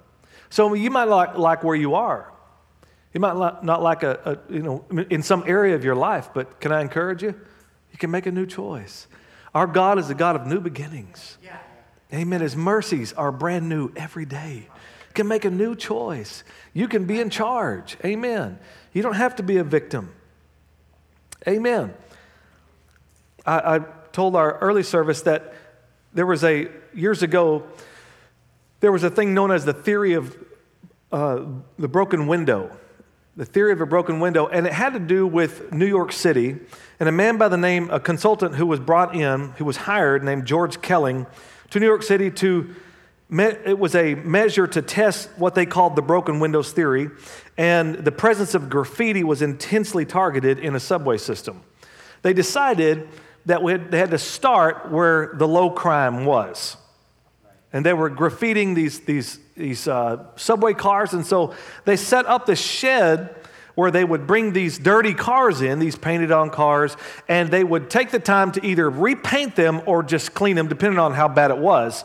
So 0.50 0.74
you 0.74 0.90
might 0.90 1.06
like, 1.06 1.38
like 1.38 1.64
where 1.64 1.76
you 1.76 1.96
are. 1.96 2.32
You 3.14 3.20
might 3.20 3.64
not 3.64 3.82
like 3.82 4.04
a, 4.04 4.38
a, 4.50 4.54
you 4.54 4.62
know, 4.62 4.86
in 5.10 5.24
some 5.24 5.44
area 5.48 5.76
of 5.76 5.84
your 5.84 5.96
life, 5.96 6.30
but 6.34 6.60
can 6.60 6.72
I 6.72 6.82
encourage 6.82 7.24
you? 7.24 7.36
You 7.92 7.98
can 7.98 8.12
make 8.12 8.26
a 8.26 8.32
new 8.32 8.46
choice. 8.46 9.08
Our 9.54 9.66
God 9.66 9.98
is 9.98 10.10
a 10.10 10.16
God 10.16 10.36
of 10.36 10.46
new 10.46 10.60
beginnings. 10.60 11.38
Amen. 12.14 12.42
His 12.42 12.56
mercies 12.56 13.14
are 13.14 13.32
brand 13.32 13.70
new 13.70 13.92
every 13.96 14.26
day. 14.26 14.68
You 14.68 15.14
can 15.14 15.28
make 15.28 15.46
a 15.46 15.52
new 15.52 15.76
choice. 15.76 16.44
You 16.74 16.88
can 16.88 17.06
be 17.06 17.20
in 17.20 17.30
charge. 17.30 17.98
Amen. 18.04 18.60
You 18.94 19.02
don't 19.02 19.16
have 19.16 19.36
to 19.36 19.44
be 19.44 19.58
a 19.58 19.64
victim. 19.64 20.14
Amen. 21.48 21.94
I, 23.46 23.76
I 23.76 23.80
told 24.12 24.36
our 24.36 24.58
early 24.60 24.84
service 24.84 25.22
that 25.24 25.54
there 26.14 26.26
was 26.26 26.44
a, 26.44 26.68
years 26.94 27.22
ago, 27.22 27.64
there 28.80 28.92
was 28.92 29.04
a 29.04 29.10
thing 29.10 29.34
known 29.34 29.52
as 29.52 29.66
the 29.66 29.74
theory 29.74 30.14
of 30.14 30.36
uh, 31.12 31.46
the 31.78 31.88
broken 31.88 32.28
window. 32.28 32.76
The 33.36 33.46
theory 33.46 33.72
of 33.72 33.80
a 33.80 33.86
broken 33.86 34.20
window, 34.20 34.48
and 34.48 34.68
it 34.68 34.74
had 34.74 34.94
to 34.94 35.00
do 35.00 35.26
with 35.26 35.72
New 35.72 35.86
York 35.86 36.12
City. 36.12 36.58
And 37.00 37.08
a 37.08 37.12
man 37.12 37.38
by 37.38 37.48
the 37.48 37.58
name, 37.58 37.90
a 37.90 38.00
consultant 38.00 38.56
who 38.56 38.66
was 38.66 38.82
brought 38.82 39.16
in, 39.16 39.52
who 39.52 39.64
was 39.64 39.78
hired, 39.78 40.24
named 40.26 40.46
George 40.46 40.82
Kelling, 40.82 41.26
to 41.72 41.80
New 41.80 41.86
York 41.86 42.04
City 42.04 42.32
to 42.32 42.76
it 43.32 43.78
was 43.78 43.94
a 43.94 44.16
measure 44.16 44.66
to 44.66 44.82
test 44.82 45.30
what 45.38 45.54
they 45.54 45.66
called 45.66 45.96
the 45.96 46.02
broken 46.02 46.40
windows 46.40 46.72
theory, 46.72 47.12
and 47.58 47.96
the 47.96 48.12
presence 48.12 48.56
of 48.56 48.70
graffiti 48.70 49.24
was 49.24 49.44
intensely 49.44 50.04
targeted 50.04 50.58
in 50.58 50.76
a 50.76 50.80
subway 50.80 51.18
system. 51.18 51.62
They 52.24 52.34
decided 52.34 53.08
that 53.46 53.62
they 53.92 54.00
had 54.00 54.12
to 54.12 54.18
start 54.18 54.92
where 54.92 55.32
the 55.36 55.48
low 55.48 55.70
crime 55.70 56.26
was. 56.26 56.76
And 57.72 57.86
they 57.86 57.94
were 57.94 58.10
graffitiing 58.10 58.74
these, 58.74 59.02
these, 59.02 59.40
these 59.56 59.88
uh, 59.88 60.26
subway 60.36 60.74
cars, 60.74 61.14
and 61.14 61.24
so 61.24 61.54
they 61.86 61.98
set 61.98 62.26
up 62.26 62.48
this 62.48 62.60
shed 62.60 63.36
where 63.80 63.92
they 63.92 64.04
would 64.04 64.28
bring 64.28 64.52
these 64.52 64.78
dirty 64.78 65.14
cars 65.14 65.62
in, 65.62 65.80
these 65.80 65.96
painted 65.96 66.32
on 66.32 66.50
cars, 66.50 66.98
and 67.30 67.50
they 67.50 67.64
would 67.64 67.90
take 67.90 68.12
the 68.12 68.20
time 68.20 68.52
to 68.52 68.66
either 68.66 68.90
repaint 68.90 69.56
them 69.56 69.82
or 69.86 70.04
just 70.04 70.34
clean 70.34 70.58
them, 70.58 70.68
depending 70.68 71.00
on 71.00 71.14
how 71.14 71.30
bad 71.30 71.50
it 71.50 71.58
was 71.58 72.04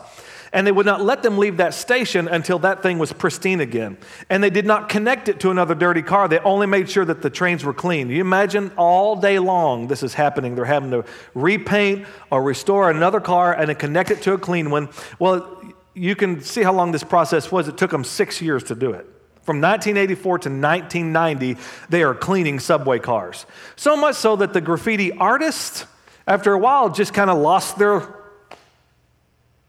and 0.53 0.65
they 0.65 0.71
would 0.71 0.85
not 0.85 1.01
let 1.01 1.21
them 1.21 1.37
leave 1.37 1.57
that 1.57 1.73
station 1.73 2.29
until 2.29 2.59
that 2.59 2.81
thing 2.81 2.97
was 2.97 3.11
pristine 3.11 3.59
again. 3.59 3.97
And 4.29 4.41
they 4.41 4.49
did 4.49 4.65
not 4.65 4.87
connect 4.87 5.27
it 5.27 5.41
to 5.41 5.51
another 5.51 5.75
dirty 5.75 6.01
car. 6.01 6.29
They 6.29 6.39
only 6.39 6.65
made 6.65 6.89
sure 6.89 7.03
that 7.03 7.21
the 7.21 7.29
trains 7.29 7.65
were 7.65 7.73
clean. 7.73 8.09
You 8.09 8.21
imagine 8.21 8.71
all 8.77 9.17
day 9.17 9.37
long 9.37 9.87
this 9.87 10.01
is 10.01 10.13
happening. 10.13 10.55
They're 10.55 10.63
having 10.63 10.91
to 10.91 11.03
repaint 11.33 12.07
or 12.31 12.41
restore 12.41 12.89
another 12.89 13.19
car 13.19 13.53
and 13.53 13.67
then 13.67 13.75
connect 13.75 14.11
it 14.11 14.21
to 14.21 14.33
a 14.33 14.37
clean 14.37 14.69
one. 14.69 14.87
Well, 15.19 15.61
you 15.93 16.15
can 16.15 16.39
see 16.39 16.63
how 16.63 16.71
long 16.71 16.93
this 16.93 17.03
process 17.03 17.51
was. 17.51 17.67
It 17.67 17.77
took 17.77 17.91
them 17.91 18.05
six 18.05 18.41
years 18.41 18.63
to 18.65 18.75
do 18.75 18.91
it. 18.91 19.05
From 19.45 19.61
1984 19.61 20.39
to 20.39 20.49
1990, 20.49 21.57
they 21.89 22.01
are 22.01 22.15
cleaning 22.15 22.59
subway 22.59 22.97
cars. 22.97 23.45
So 23.75 23.95
much 23.95 24.15
so 24.15 24.35
that 24.37 24.53
the 24.53 24.61
graffiti 24.61 25.11
artists, 25.11 25.85
after 26.25 26.51
a 26.53 26.57
while, 26.57 26.89
just 26.89 27.13
kind 27.13 27.29
of 27.29 27.37
lost 27.37 27.77
their 27.77 28.11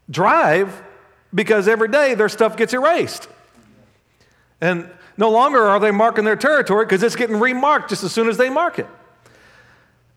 drive 0.09 0.81
because 1.31 1.67
every 1.67 1.89
day 1.89 2.15
their 2.15 2.27
stuff 2.27 2.57
gets 2.57 2.73
erased. 2.73 3.27
And 4.59 4.89
no 5.15 5.29
longer 5.29 5.61
are 5.61 5.79
they 5.79 5.91
marking 5.91 6.25
their 6.25 6.35
territory 6.35 6.85
because 6.85 7.03
it's 7.03 7.15
getting 7.15 7.39
remarked 7.39 7.89
just 7.89 8.03
as 8.03 8.11
soon 8.11 8.29
as 8.29 8.37
they 8.37 8.49
mark 8.49 8.79
it. 8.79 8.87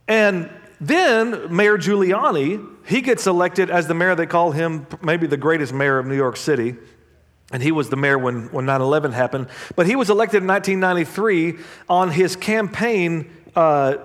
And 0.09 0.49
then 0.81 1.55
Mayor 1.55 1.77
Giuliani, 1.77 2.67
he 2.87 3.03
gets 3.03 3.27
elected 3.27 3.69
as 3.71 3.87
the 3.89 3.95
mayor, 3.95 4.15
they 4.15 4.25
call 4.25 4.53
him 4.53 4.87
maybe 5.03 5.27
the 5.27 5.37
greatest 5.37 5.75
mayor 5.75 5.99
of 5.99 6.07
New 6.07 6.17
York 6.17 6.39
City. 6.39 6.77
And 7.51 7.63
he 7.63 7.73
was 7.73 7.91
the 7.91 7.97
mayor 7.97 8.19
when, 8.19 8.51
when 8.53 8.67
9 8.67 8.81
11 8.81 9.13
happened. 9.13 9.49
But 9.75 9.87
he 9.87 9.97
was 9.97 10.11
elected 10.11 10.43
in 10.43 10.49
1993 10.49 11.59
on 11.89 12.11
his 12.11 12.37
campaign, 12.37 13.31
uh, 13.57 13.97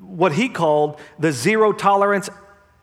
what 0.00 0.32
he 0.32 0.48
called 0.48 1.00
the 1.18 1.32
zero 1.32 1.72
tolerance 1.72 2.30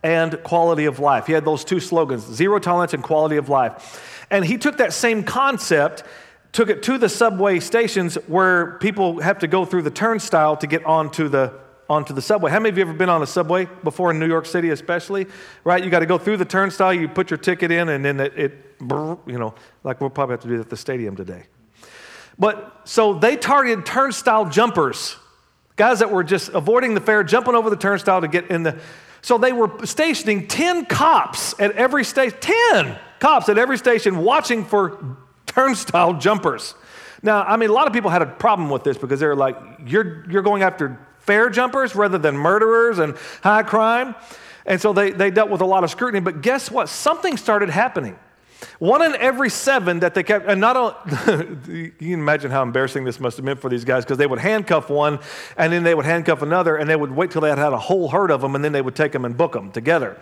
and 0.02 0.40
quality 0.42 0.84
of 0.84 0.98
life. 0.98 1.26
He 1.26 1.32
had 1.32 1.46
those 1.46 1.64
two 1.64 1.80
slogans 1.80 2.22
zero 2.22 2.58
tolerance 2.58 2.92
and 2.92 3.02
quality 3.02 3.36
of 3.36 3.48
life. 3.48 4.26
And 4.30 4.44
he 4.44 4.58
took 4.58 4.76
that 4.76 4.92
same 4.92 5.24
concept, 5.24 6.04
took 6.52 6.68
it 6.68 6.82
to 6.84 6.98
the 6.98 7.08
subway 7.08 7.58
stations 7.60 8.16
where 8.26 8.72
people 8.78 9.20
have 9.20 9.38
to 9.38 9.46
go 9.46 9.64
through 9.64 9.82
the 9.82 9.90
turnstile 9.90 10.56
to 10.58 10.66
get 10.66 10.84
onto 10.84 11.28
the 11.28 11.54
onto 11.88 12.14
the 12.14 12.22
subway. 12.22 12.50
How 12.50 12.60
many 12.60 12.70
of 12.70 12.78
you 12.78 12.82
ever 12.82 12.94
been 12.94 13.10
on 13.10 13.22
a 13.22 13.26
subway 13.26 13.68
before 13.82 14.10
in 14.10 14.18
New 14.18 14.26
York 14.26 14.46
City, 14.46 14.70
especially? 14.70 15.26
Right? 15.64 15.84
You 15.84 15.90
got 15.90 16.00
to 16.00 16.06
go 16.06 16.18
through 16.18 16.38
the 16.38 16.44
turnstile, 16.44 16.94
you 16.94 17.08
put 17.08 17.30
your 17.30 17.38
ticket 17.38 17.70
in, 17.70 17.88
and 17.90 18.04
then 18.04 18.20
it, 18.20 18.38
it 18.38 18.63
you 18.80 19.38
know, 19.38 19.54
like 19.82 20.00
we'll 20.00 20.10
probably 20.10 20.34
have 20.34 20.40
to 20.40 20.48
do 20.48 20.60
at 20.60 20.70
the 20.70 20.76
stadium 20.76 21.16
today. 21.16 21.44
But 22.38 22.82
so 22.84 23.14
they 23.14 23.36
targeted 23.36 23.86
turnstile 23.86 24.48
jumpers, 24.48 25.16
guys 25.76 26.00
that 26.00 26.10
were 26.10 26.24
just 26.24 26.48
avoiding 26.50 26.94
the 26.94 27.00
fare, 27.00 27.22
jumping 27.22 27.54
over 27.54 27.70
the 27.70 27.76
turnstile 27.76 28.20
to 28.20 28.28
get 28.28 28.50
in 28.50 28.64
the. 28.64 28.78
So 29.22 29.38
they 29.38 29.52
were 29.52 29.86
stationing 29.86 30.48
10 30.48 30.86
cops 30.86 31.58
at 31.58 31.72
every 31.72 32.04
station, 32.04 32.38
10 32.40 32.98
cops 33.20 33.48
at 33.48 33.56
every 33.56 33.78
station 33.78 34.18
watching 34.18 34.64
for 34.64 35.16
turnstile 35.46 36.14
jumpers. 36.14 36.74
Now, 37.22 37.42
I 37.42 37.56
mean, 37.56 37.70
a 37.70 37.72
lot 37.72 37.86
of 37.86 37.94
people 37.94 38.10
had 38.10 38.20
a 38.20 38.26
problem 38.26 38.68
with 38.68 38.84
this 38.84 38.98
because 38.98 39.18
they're 39.18 39.36
like, 39.36 39.56
you're, 39.86 40.28
you're 40.30 40.42
going 40.42 40.62
after 40.62 40.98
fare 41.20 41.48
jumpers 41.48 41.96
rather 41.96 42.18
than 42.18 42.36
murderers 42.36 42.98
and 42.98 43.16
high 43.42 43.62
crime. 43.62 44.14
And 44.66 44.80
so 44.80 44.92
they, 44.92 45.10
they 45.10 45.30
dealt 45.30 45.48
with 45.48 45.62
a 45.62 45.66
lot 45.66 45.84
of 45.84 45.90
scrutiny. 45.90 46.20
But 46.20 46.42
guess 46.42 46.70
what? 46.70 46.90
Something 46.90 47.38
started 47.38 47.70
happening. 47.70 48.18
One 48.78 49.02
in 49.02 49.14
every 49.16 49.50
seven 49.50 50.00
that 50.00 50.14
they 50.14 50.22
kept, 50.22 50.46
and 50.46 50.60
not 50.60 50.76
only, 50.76 51.58
you 51.68 51.92
can 51.98 52.12
imagine 52.12 52.50
how 52.50 52.62
embarrassing 52.62 53.04
this 53.04 53.20
must 53.20 53.36
have 53.36 53.46
been 53.46 53.56
for 53.56 53.70
these 53.70 53.84
guys 53.84 54.04
because 54.04 54.18
they 54.18 54.26
would 54.26 54.38
handcuff 54.38 54.90
one 54.90 55.18
and 55.56 55.72
then 55.72 55.82
they 55.82 55.94
would 55.94 56.04
handcuff 56.04 56.42
another 56.42 56.76
and 56.76 56.88
they 56.88 56.96
would 56.96 57.12
wait 57.12 57.30
till 57.30 57.40
they 57.40 57.48
had 57.48 57.58
had 57.58 57.72
a 57.72 57.78
whole 57.78 58.08
herd 58.08 58.30
of 58.30 58.40
them 58.40 58.54
and 58.54 58.64
then 58.64 58.72
they 58.72 58.82
would 58.82 58.94
take 58.94 59.12
them 59.12 59.24
and 59.24 59.36
book 59.36 59.52
them 59.52 59.72
together. 59.72 60.18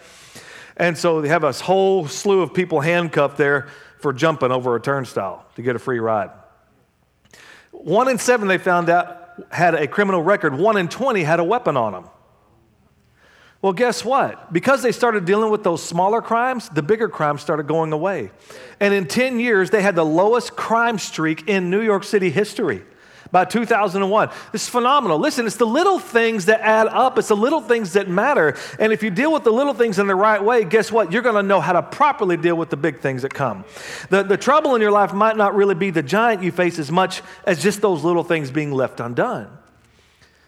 And 0.77 0.97
so 0.97 1.21
they 1.21 1.29
have 1.29 1.45
a 1.45 1.53
whole 1.53 2.07
slew 2.09 2.41
of 2.43 2.55
people 2.55 2.81
handcuffed 2.81 3.37
there 3.37 3.69
for 3.99 4.13
jumping 4.13 4.51
over 4.51 4.75
a 4.75 4.81
turnstile 4.81 5.45
to 5.57 5.63
get 5.63 5.77
a 5.77 5.79
free 5.79 5.99
ride. 5.99 6.31
One 7.71 8.09
in 8.09 8.19
seven 8.19 8.49
they 8.49 8.59
found 8.59 8.91
out 8.91 9.19
had 9.51 9.75
a 9.75 9.87
criminal 9.87 10.23
record, 10.23 10.55
one 10.55 10.77
in 10.77 10.89
20 10.89 11.23
had 11.23 11.41
a 11.41 11.45
weapon 11.45 11.77
on 11.77 11.93
them. 11.93 12.05
Well, 13.62 13.73
guess 13.73 14.04
what? 14.04 14.52
Because 14.52 14.83
they 14.83 14.90
started 14.90 15.25
dealing 15.25 15.50
with 15.50 15.62
those 15.62 15.81
smaller 15.81 16.21
crimes, 16.21 16.69
the 16.69 16.83
bigger 16.83 17.09
crimes 17.09 17.42
started 17.42 17.69
going 17.69 17.92
away. 17.92 18.33
And 18.81 18.92
in 18.92 19.07
10 19.07 19.38
years, 19.38 19.71
they 19.71 19.83
had 19.83 19.95
the 19.95 20.04
lowest 20.04 20.57
crime 20.57 20.99
streak 20.99 21.49
in 21.49 21.71
New 21.71 21.81
York 21.81 22.02
City 22.02 22.28
history 22.28 22.83
by 23.31 23.45
2001. 23.45 24.31
This 24.50 24.64
is 24.64 24.69
phenomenal. 24.69 25.16
Listen, 25.21 25.47
it's 25.47 25.57
the 25.57 25.64
little 25.64 26.00
things 26.00 26.47
that 26.47 26.61
add 26.61 26.88
up, 26.88 27.19
it's 27.19 27.28
the 27.28 27.37
little 27.37 27.61
things 27.61 27.92
that 27.92 28.09
matter. 28.09 28.57
And 28.81 28.92
if 28.92 29.04
you 29.04 29.11
deal 29.11 29.33
with 29.33 29.45
the 29.45 29.52
little 29.52 29.75
things 29.75 30.00
in 30.00 30.09
the 30.09 30.14
right 30.16 30.42
way, 30.42 30.64
guess 30.64 30.90
what? 30.90 31.12
You're 31.12 31.23
going 31.23 31.37
to 31.37 31.42
know 31.45 31.61
how 31.61 31.73
to 31.73 31.83
properly 31.83 32.37
deal 32.37 32.57
with 32.57 32.69
the 32.69 32.76
big 32.76 32.99
things 32.99 33.23
that 33.23 33.33
come. 33.33 33.64
The, 34.11 34.25
the 34.25 34.37
trouble 34.37 34.75
in 34.75 34.83
your 34.83 34.90
life 34.90 35.12
might 35.12 35.37
not 35.37 35.54
really 35.54 35.76
be 35.76 35.90
the 35.90 36.02
giant 36.02 36.42
you 36.42 36.50
face 36.50 36.81
as 36.81 36.90
much 36.90 37.23
as 37.47 37.62
just 37.62 37.81
those 37.81 38.02
little 38.02 38.25
things 38.25 38.50
being 38.50 38.73
left 38.73 38.99
undone. 38.99 39.57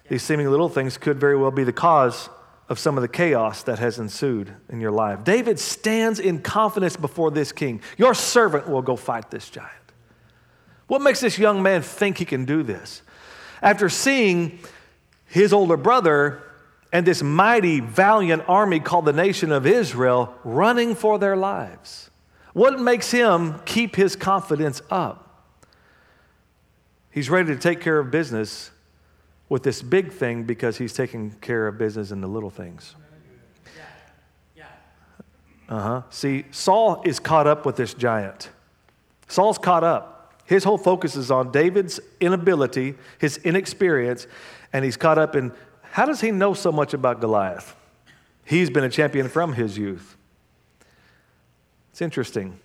These 0.09 0.25
seeming 0.25 0.51
little 0.51 0.69
things 0.69 0.99
could 0.99 1.21
very 1.21 1.37
well 1.37 1.53
be 1.53 1.63
the 1.63 1.73
cause 1.73 2.29
of 2.75 2.79
some 2.81 2.99
of 2.99 3.03
the 3.03 3.09
chaos 3.09 3.63
that 3.63 3.79
has 3.79 4.01
ensued 4.01 4.53
in 4.69 4.81
your 4.81 4.91
life. 4.91 5.23
David 5.23 5.61
stands 5.61 6.19
in 6.19 6.41
confidence 6.41 6.97
before 6.97 7.31
this 7.31 7.53
king. 7.53 7.81
Your 7.97 8.15
servant 8.15 8.69
will 8.69 8.83
go 8.83 8.97
fight 8.97 9.31
this 9.31 9.49
giant. 9.49 9.71
What 10.89 11.01
makes 11.01 11.21
this 11.21 11.39
young 11.39 11.63
man 11.63 11.83
think 11.83 12.19
he 12.19 12.25
can 12.25 12.45
do 12.45 12.65
this? 12.65 13.03
After 13.63 13.89
seeing 13.89 14.59
his 15.27 15.53
older 15.53 15.77
brother 15.77 16.43
and 16.93 17.07
this 17.07 17.23
mighty, 17.23 17.79
valiant 17.79 18.43
army 18.49 18.81
called 18.81 19.05
the 19.05 19.13
nation 19.13 19.53
of 19.53 19.69
Israel 19.69 20.35
running 20.43 20.97
for 20.97 21.17
their 21.17 21.37
lives, 21.37 22.11
what 22.55 22.81
makes 22.81 23.13
him 23.13 23.61
keep 23.67 23.95
his 23.95 24.17
confidence 24.17 24.83
up? 24.91 25.47
He's 27.13 27.31
ready 27.31 27.55
to 27.55 27.61
take 27.61 27.81
care 27.81 28.01
of 28.01 28.11
business 28.11 28.73
with 29.49 29.63
this 29.63 29.83
big 29.83 30.13
thing 30.13 30.45
because 30.45 30.79
he's 30.79 30.93
taking 30.93 31.31
care 31.41 31.67
of 31.69 31.79
business 31.79 32.11
in 32.11 32.21
the 32.21 32.29
little 32.29 32.51
things. 32.51 32.95
Uh 35.69 35.81
huh. 35.81 36.03
See, 36.11 36.45
Saul 36.51 37.03
is 37.05 37.19
caught 37.19 37.47
up 37.47 37.65
with 37.65 37.77
this 37.77 37.95
giant. 37.95 38.51
Saul's 39.29 39.59
caught 39.59 39.85
up. 39.85 40.35
His 40.45 40.65
whole 40.65 40.77
focus 40.77 41.17
is 41.17 41.31
on 41.31 41.53
David's 41.53 42.01
inability, 42.21 42.95
his 43.19 43.39
inexperience, 43.39 44.27
and 44.73 44.85
he's 44.85 44.97
caught 44.97 45.17
up 45.17 45.35
in 45.35 45.53
how 45.83 46.05
does 46.05 46.21
he 46.21 46.31
know 46.31 46.55
so 46.55 46.71
much 46.71 46.93
about 46.93 47.21
Goliath? 47.21 47.75
He's 48.45 48.69
been 48.69 48.85
a 48.85 48.91
champion 48.91 49.29
from 49.29 49.55
his 49.55 49.79
youth. 49.79 50.17
It's 51.93 52.03
interesting. 52.03 52.59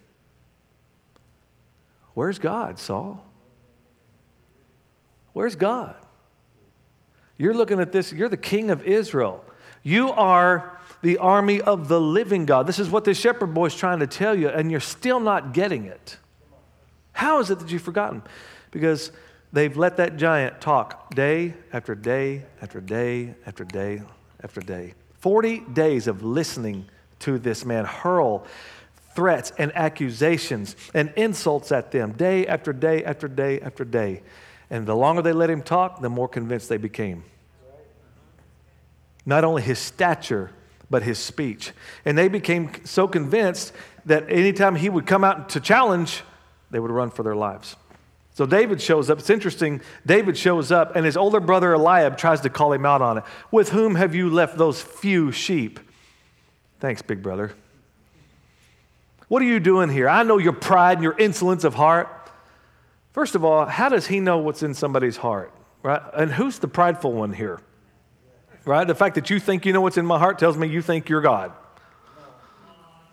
Where's 2.15 2.39
God, 2.39 2.79
Saul? 2.79 3.23
Where's 5.33 5.55
God? 5.55 5.95
You're 7.39 7.53
looking 7.53 7.79
at 7.79 7.93
this, 7.93 8.11
you're 8.11 8.29
the 8.29 8.37
king 8.37 8.69
of 8.69 8.83
Israel. 8.83 9.43
You 9.81 10.11
are 10.11 10.77
the 11.01 11.17
army 11.17 11.61
of 11.61 11.87
the 11.87 11.99
living 11.99 12.45
God. 12.45 12.67
This 12.67 12.79
is 12.79 12.89
what 12.89 13.05
the 13.05 13.13
shepherd 13.13 13.53
boy 13.53 13.67
is 13.67 13.75
trying 13.75 13.99
to 13.99 14.07
tell 14.07 14.37
you, 14.37 14.49
and 14.49 14.69
you're 14.69 14.81
still 14.81 15.21
not 15.21 15.53
getting 15.53 15.85
it. 15.85 16.17
How 17.13 17.39
is 17.39 17.49
it 17.49 17.59
that 17.59 17.71
you've 17.71 17.81
forgotten? 17.81 18.23
Because 18.71 19.13
they've 19.53 19.75
let 19.75 19.95
that 19.97 20.17
giant 20.17 20.59
talk 20.59 21.15
day 21.15 21.53
after 21.71 21.95
day 21.95 22.43
after 22.61 22.81
day 22.81 23.35
after 23.45 23.63
day 23.63 24.01
after 24.43 24.59
day. 24.59 24.93
40 25.19 25.59
days 25.71 26.07
of 26.07 26.21
listening 26.21 26.87
to 27.19 27.39
this 27.39 27.63
man 27.63 27.85
hurl 27.85 28.45
threats 29.15 29.53
and 29.57 29.75
accusations 29.75 30.75
and 30.93 31.13
insults 31.15 31.71
at 31.71 31.91
them 31.91 32.11
day 32.11 32.45
after 32.47 32.73
day 32.73 33.03
after 33.05 33.29
day 33.29 33.61
after 33.61 33.85
day. 33.85 34.23
And 34.69 34.85
the 34.85 34.95
longer 34.95 35.21
they 35.21 35.33
let 35.33 35.49
him 35.49 35.61
talk, 35.61 36.01
the 36.01 36.09
more 36.09 36.27
convinced 36.27 36.69
they 36.69 36.77
became. 36.77 37.23
Not 39.25 39.43
only 39.43 39.61
his 39.61 39.79
stature, 39.79 40.51
but 40.89 41.03
his 41.03 41.19
speech. 41.19 41.71
And 42.05 42.17
they 42.17 42.27
became 42.27 42.71
so 42.85 43.07
convinced 43.07 43.73
that 44.05 44.29
anytime 44.29 44.75
he 44.75 44.89
would 44.89 45.05
come 45.05 45.23
out 45.23 45.49
to 45.49 45.59
challenge, 45.59 46.23
they 46.71 46.79
would 46.79 46.91
run 46.91 47.11
for 47.11 47.23
their 47.23 47.35
lives. 47.35 47.75
So 48.33 48.45
David 48.45 48.81
shows 48.81 49.09
up. 49.09 49.19
It's 49.19 49.29
interesting. 49.29 49.81
David 50.05 50.37
shows 50.37 50.71
up, 50.71 50.95
and 50.95 51.05
his 51.05 51.17
older 51.17 51.39
brother 51.39 51.73
Eliab 51.73 52.17
tries 52.17 52.41
to 52.41 52.49
call 52.49 52.71
him 52.71 52.85
out 52.85 53.01
on 53.01 53.17
it. 53.17 53.23
With 53.51 53.69
whom 53.69 53.95
have 53.95 54.15
you 54.15 54.29
left 54.29 54.57
those 54.57 54.81
few 54.81 55.31
sheep? 55.31 55.79
Thanks, 56.79 57.01
big 57.01 57.21
brother. 57.21 57.51
What 59.27 59.41
are 59.41 59.45
you 59.45 59.59
doing 59.59 59.89
here? 59.89 60.07
I 60.07 60.23
know 60.23 60.37
your 60.37 60.53
pride 60.53 60.93
and 60.93 61.03
your 61.03 61.17
insolence 61.17 61.63
of 61.63 61.73
heart. 61.73 62.07
First 63.11 63.35
of 63.35 63.43
all, 63.43 63.65
how 63.65 63.89
does 63.89 64.07
he 64.07 64.19
know 64.19 64.37
what's 64.37 64.63
in 64.63 64.73
somebody's 64.73 65.17
heart? 65.17 65.51
Right? 65.81 66.01
And 66.13 66.31
who's 66.31 66.59
the 66.59 66.67
prideful 66.67 67.11
one 67.13 67.33
here? 67.33 67.59
Right? 68.65 68.85
The 68.85 68.95
fact 68.95 69.15
that 69.15 69.29
you 69.29 69.39
think 69.39 69.65
you 69.65 69.73
know 69.73 69.81
what's 69.81 69.97
in 69.97 70.05
my 70.05 70.19
heart 70.19 70.37
tells 70.39 70.57
me 70.57 70.67
you 70.67 70.81
think 70.81 71.09
you're 71.09 71.21
God. 71.21 71.51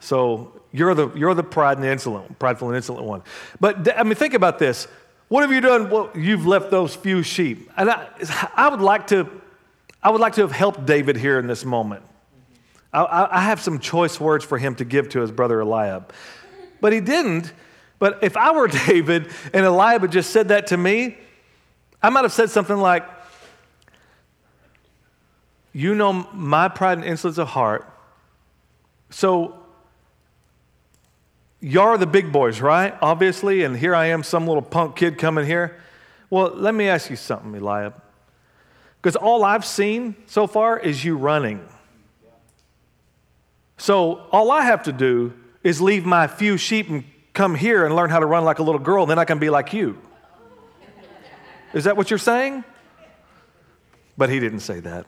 So 0.01 0.61
you're 0.73 0.95
the, 0.95 1.11
you're 1.15 1.35
the 1.35 1.43
pride 1.43 1.79
and 1.79 1.87
insolent, 1.87 2.39
prideful 2.39 2.69
and 2.69 2.77
insolent 2.77 3.07
one. 3.07 3.23
But 3.61 3.99
I 3.99 4.03
mean, 4.03 4.15
think 4.15 4.35
about 4.35 4.59
this. 4.59 4.87
What 5.29 5.41
have 5.43 5.53
you 5.53 5.61
done? 5.61 5.91
Well, 5.91 6.11
you've 6.15 6.47
left 6.47 6.71
those 6.71 6.95
few 6.95 7.23
sheep. 7.23 7.71
And 7.77 7.91
I, 7.91 8.07
I, 8.55 8.69
would 8.69 8.81
like 8.81 9.09
to, 9.09 9.29
I 10.03 10.11
would 10.11 10.21
like 10.21 10.35
to 10.35 10.43
have 10.43 10.53
helped 10.53 10.87
David 10.87 11.17
here 11.17 11.39
in 11.39 11.47
this 11.47 11.65
moment. 11.65 12.05
I, 12.93 13.29
I 13.31 13.41
have 13.41 13.61
some 13.61 13.79
choice 13.79 14.21
words 14.21 14.45
for 14.45 14.59
him 14.59 14.75
to 14.77 14.85
give 14.85 15.09
to 15.11 15.21
his 15.21 15.31
brother 15.31 15.61
Eliab. 15.61 16.13
But 16.81 16.93
he 16.93 17.01
didn't. 17.01 17.53
But 17.99 18.19
if 18.23 18.37
I 18.37 18.53
were 18.53 18.69
David 18.87 19.31
and 19.53 19.65
Eliab 19.65 20.03
had 20.03 20.13
just 20.13 20.31
said 20.31 20.49
that 20.49 20.69
to 20.69 20.77
me, 20.77 21.19
I 22.03 22.11
might 22.11 22.25
have 22.25 22.33
said 22.33 22.51
something 22.51 22.77
like, 22.77 23.05
You 25.73 25.95
know 25.95 26.29
my 26.33 26.69
pride 26.69 26.99
and 26.99 27.07
insolence 27.07 27.39
of 27.39 27.49
heart. 27.49 27.91
So 29.11 29.63
you're 31.61 31.97
the 31.97 32.07
big 32.07 32.33
boys, 32.33 32.61
right? 32.61 32.95
Obviously, 33.01 33.63
and 33.63 33.77
here 33.77 33.95
I 33.95 34.07
am, 34.07 34.23
some 34.23 34.47
little 34.47 34.63
punk 34.63 34.97
kid 34.97 35.19
coming 35.19 35.47
here. 35.47 35.81
Well, 36.29 36.53
let 36.55 36.75
me 36.75 36.89
ask 36.89 37.09
you 37.09 37.17
something, 37.17 37.55
Eliab. 37.55 37.95
Because 39.01 39.17
all 39.17 39.45
I've 39.45 39.65
seen 39.65 40.17
so 40.27 40.47
far 40.47 40.79
is 40.79 41.05
you 41.05 41.17
running. 41.17 41.67
So 43.79 44.27
all 44.33 44.51
I 44.51 44.63
have 44.63 44.83
to 44.85 44.93
do 44.93 45.33
is 45.63 45.81
leave 45.81 46.05
my 46.05 46.27
few 46.27 46.57
sheep 46.57 46.89
and 46.89 47.05
come 47.37 47.55
here 47.55 47.85
and 47.85 47.95
learn 47.95 48.09
how 48.11 48.19
to 48.19 48.27
run 48.27 48.45
like 48.45 48.59
a 48.59 48.63
little 48.63 48.81
girl, 48.81 49.03
and 49.05 49.11
then 49.11 49.19
I 49.19 49.25
can 49.25 49.39
be 49.39 49.51
like 49.51 49.73
you. 49.73 49.99
Is 51.75 51.85
that 51.85 51.97
what 51.97 52.11
you're 52.11 52.19
saying? 52.19 52.65
But 54.17 54.31
he 54.31 54.41
didn't 54.41 54.61
say 54.61 54.81
that. 54.81 55.07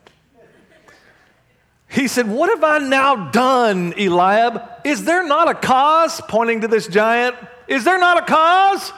He 1.89 2.07
said, 2.07 2.27
What 2.27 2.49
have 2.51 2.63
I 2.63 2.77
now 2.77 3.31
done, 3.31 3.93
Eliab? 3.97 4.61
Is 4.85 5.03
there 5.05 5.27
not 5.27 5.49
a 5.49 5.55
cause? 5.55 6.21
Pointing 6.27 6.61
to 6.61 6.67
this 6.67 6.87
giant. 6.87 7.35
Is 7.67 7.83
there 7.83 7.97
not 7.97 8.21
a 8.21 8.25
cause? 8.25 8.93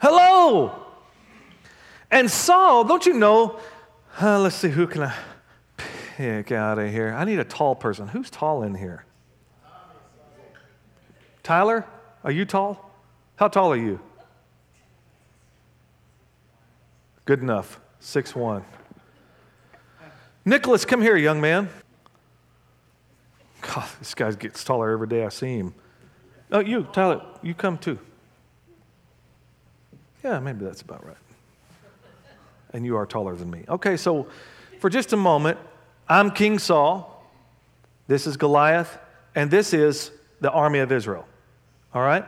Hello. 0.00 0.86
And 2.08 2.30
Saul, 2.30 2.84
don't 2.84 3.04
you 3.04 3.14
know? 3.14 3.58
Uh, 4.22 4.38
let's 4.38 4.54
see, 4.54 4.68
who 4.68 4.86
can 4.86 5.02
I 5.02 5.14
pick 5.76 6.52
out 6.52 6.78
of 6.78 6.88
here? 6.90 7.12
I 7.12 7.24
need 7.24 7.40
a 7.40 7.44
tall 7.44 7.74
person. 7.74 8.06
Who's 8.06 8.30
tall 8.30 8.62
in 8.62 8.76
here? 8.76 9.04
Tyler, 11.42 11.84
are 12.24 12.30
you 12.30 12.44
tall? 12.44 12.90
How 13.36 13.48
tall 13.48 13.72
are 13.72 13.76
you? 13.76 14.00
Good 17.24 17.40
enough. 17.40 17.80
Six 18.00 18.34
one. 18.34 18.64
Nicholas, 20.44 20.84
come 20.84 21.02
here, 21.02 21.16
young 21.16 21.40
man. 21.40 21.68
God, 23.60 23.88
this 23.98 24.14
guy 24.14 24.30
gets 24.32 24.64
taller 24.64 24.90
every 24.90 25.08
day 25.08 25.24
I 25.24 25.28
see 25.28 25.58
him. 25.58 25.74
Oh, 26.50 26.60
you, 26.60 26.84
Tyler, 26.84 27.22
you 27.42 27.54
come 27.54 27.76
too. 27.76 27.98
Yeah, 30.24 30.38
maybe 30.40 30.64
that's 30.64 30.80
about 30.80 31.06
right. 31.06 31.16
And 32.72 32.84
you 32.84 32.96
are 32.96 33.06
taller 33.06 33.36
than 33.36 33.50
me. 33.50 33.64
Okay, 33.68 33.96
so 33.96 34.28
for 34.80 34.88
just 34.88 35.12
a 35.12 35.16
moment, 35.16 35.58
I'm 36.08 36.30
King 36.30 36.58
Saul. 36.58 37.14
This 38.06 38.26
is 38.26 38.36
Goliath, 38.36 38.98
and 39.34 39.50
this 39.50 39.74
is 39.74 40.10
the 40.40 40.50
army 40.50 40.78
of 40.78 40.90
Israel. 40.90 41.26
All 41.94 42.02
right? 42.02 42.24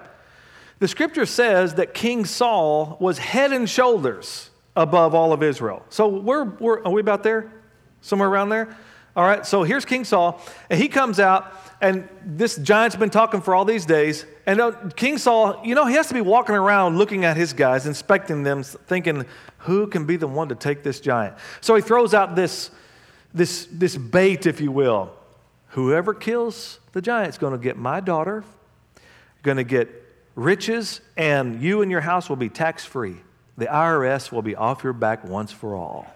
The 0.78 0.88
scripture 0.88 1.26
says 1.26 1.74
that 1.74 1.94
King 1.94 2.24
Saul 2.24 2.96
was 3.00 3.18
head 3.18 3.52
and 3.52 3.68
shoulders 3.68 4.50
above 4.74 5.14
all 5.14 5.32
of 5.32 5.42
Israel. 5.42 5.84
So 5.90 6.08
we're, 6.08 6.44
we're 6.44 6.82
are 6.84 6.90
we 6.90 7.00
about 7.00 7.22
there? 7.22 7.52
Somewhere 8.00 8.28
around 8.28 8.48
there? 8.48 8.76
All 9.16 9.24
right, 9.24 9.44
so 9.44 9.64
here's 9.64 9.84
King 9.84 10.04
Saul, 10.04 10.40
and 10.70 10.80
he 10.80 10.86
comes 10.86 11.18
out, 11.18 11.52
and 11.80 12.08
this 12.24 12.56
giant's 12.56 12.94
been 12.94 13.10
talking 13.10 13.40
for 13.40 13.56
all 13.56 13.64
these 13.64 13.84
days. 13.84 14.24
And 14.46 14.60
uh, 14.60 14.70
King 14.94 15.18
Saul, 15.18 15.60
you 15.64 15.74
know, 15.74 15.84
he 15.86 15.94
has 15.96 16.06
to 16.08 16.14
be 16.14 16.20
walking 16.20 16.54
around 16.54 16.96
looking 16.96 17.24
at 17.24 17.36
his 17.36 17.52
guys, 17.52 17.86
inspecting 17.86 18.44
them, 18.44 18.62
thinking, 18.62 19.26
who 19.58 19.88
can 19.88 20.06
be 20.06 20.16
the 20.16 20.28
one 20.28 20.48
to 20.48 20.54
take 20.54 20.84
this 20.84 21.00
giant? 21.00 21.34
So 21.60 21.74
he 21.74 21.82
throws 21.82 22.14
out 22.14 22.36
this, 22.36 22.70
this, 23.34 23.66
this 23.72 23.96
bait, 23.96 24.46
if 24.46 24.60
you 24.60 24.70
will. 24.70 25.12
Whoever 25.70 26.14
kills 26.14 26.78
the 26.92 27.02
giant 27.02 27.30
is 27.30 27.38
going 27.38 27.52
to 27.52 27.58
get 27.58 27.76
my 27.76 27.98
daughter, 27.98 28.44
going 29.42 29.56
to 29.56 29.64
get 29.64 29.88
riches, 30.34 31.00
and 31.16 31.62
you 31.62 31.82
and 31.82 31.90
your 31.90 32.00
house 32.00 32.28
will 32.28 32.36
be 32.36 32.48
tax 32.48 32.84
free. 32.84 33.16
The 33.56 33.66
IRS 33.66 34.32
will 34.32 34.42
be 34.42 34.56
off 34.56 34.84
your 34.84 34.92
back 34.92 35.24
once 35.24 35.52
for 35.52 35.74
all. 35.74 36.06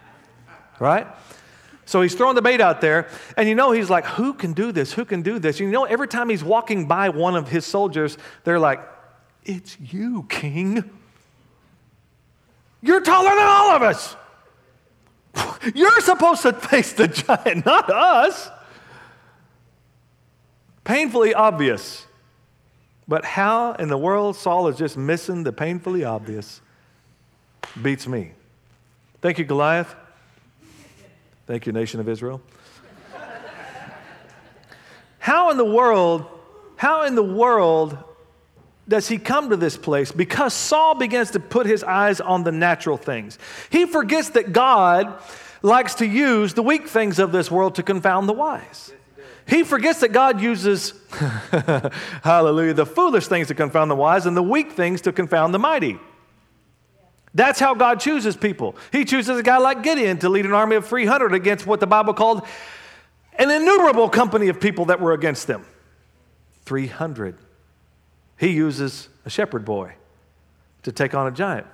right? 0.80 1.06
So 1.84 2.02
he's 2.02 2.14
throwing 2.14 2.34
the 2.34 2.42
bait 2.42 2.60
out 2.60 2.80
there, 2.80 3.08
and 3.36 3.48
you 3.48 3.54
know, 3.54 3.70
he's 3.70 3.88
like, 3.88 4.04
Who 4.06 4.34
can 4.34 4.52
do 4.52 4.72
this? 4.72 4.92
Who 4.92 5.04
can 5.04 5.22
do 5.22 5.38
this? 5.38 5.60
You 5.60 5.70
know, 5.70 5.84
every 5.84 6.08
time 6.08 6.28
he's 6.28 6.42
walking 6.42 6.86
by 6.86 7.10
one 7.10 7.36
of 7.36 7.48
his 7.48 7.64
soldiers, 7.64 8.18
they're 8.42 8.58
like, 8.58 8.80
It's 9.44 9.78
you, 9.78 10.24
king. 10.28 10.90
You're 12.82 13.00
taller 13.00 13.30
than 13.30 13.46
all 13.46 13.70
of 13.70 13.82
us. 13.82 14.16
You're 15.74 16.00
supposed 16.00 16.42
to 16.42 16.52
face 16.52 16.92
the 16.92 17.08
giant, 17.08 17.64
not 17.66 17.90
us. 17.90 18.50
Painfully 20.84 21.34
obvious. 21.34 22.06
But 23.08 23.24
how 23.24 23.72
in 23.74 23.88
the 23.88 23.98
world 23.98 24.36
Saul 24.36 24.68
is 24.68 24.76
just 24.76 24.96
missing 24.96 25.44
the 25.44 25.52
painfully 25.52 26.04
obvious 26.04 26.60
beats 27.80 28.06
me. 28.06 28.32
Thank 29.20 29.38
you, 29.38 29.44
Goliath. 29.44 29.94
Thank 31.46 31.66
you, 31.66 31.72
nation 31.72 32.00
of 32.00 32.08
Israel. 32.08 32.40
how 35.18 35.50
in 35.50 35.56
the 35.56 35.64
world, 35.64 36.26
how 36.76 37.04
in 37.04 37.14
the 37.14 37.22
world 37.22 37.96
does 38.88 39.08
he 39.08 39.18
come 39.18 39.50
to 39.50 39.56
this 39.56 39.76
place? 39.76 40.12
Because 40.12 40.54
Saul 40.54 40.94
begins 40.94 41.32
to 41.32 41.40
put 41.40 41.66
his 41.66 41.82
eyes 41.82 42.20
on 42.20 42.44
the 42.44 42.52
natural 42.52 42.96
things. 42.96 43.38
He 43.70 43.86
forgets 43.86 44.30
that 44.30 44.52
God 44.52 45.20
likes 45.62 45.96
to 45.96 46.06
use 46.06 46.54
the 46.54 46.62
weak 46.62 46.88
things 46.88 47.18
of 47.18 47.32
this 47.32 47.50
world 47.50 47.76
to 47.76 47.82
confound 47.82 48.28
the 48.28 48.32
wise. 48.32 48.92
He 49.46 49.62
forgets 49.62 50.00
that 50.00 50.12
God 50.12 50.40
uses, 50.40 50.92
hallelujah, 52.22 52.74
the 52.74 52.86
foolish 52.86 53.28
things 53.28 53.48
to 53.48 53.54
confound 53.54 53.90
the 53.90 53.96
wise 53.96 54.26
and 54.26 54.36
the 54.36 54.42
weak 54.42 54.72
things 54.72 55.00
to 55.02 55.12
confound 55.12 55.54
the 55.54 55.58
mighty. 55.58 55.98
That's 57.32 57.60
how 57.60 57.74
God 57.74 58.00
chooses 58.00 58.36
people. 58.36 58.76
He 58.90 59.04
chooses 59.04 59.38
a 59.38 59.42
guy 59.42 59.58
like 59.58 59.82
Gideon 59.82 60.18
to 60.18 60.28
lead 60.28 60.46
an 60.46 60.52
army 60.52 60.74
of 60.76 60.86
300 60.86 61.34
against 61.34 61.66
what 61.66 61.80
the 61.80 61.86
Bible 61.86 62.14
called 62.14 62.46
an 63.38 63.50
innumerable 63.50 64.08
company 64.08 64.48
of 64.48 64.60
people 64.60 64.86
that 64.86 65.00
were 65.00 65.12
against 65.12 65.46
them. 65.46 65.64
300. 66.64 67.36
He 68.38 68.48
uses 68.48 69.08
a 69.24 69.30
shepherd 69.30 69.64
boy 69.64 69.94
to 70.82 70.92
take 70.92 71.14
on 71.14 71.26
a 71.26 71.30
giant. 71.30 71.66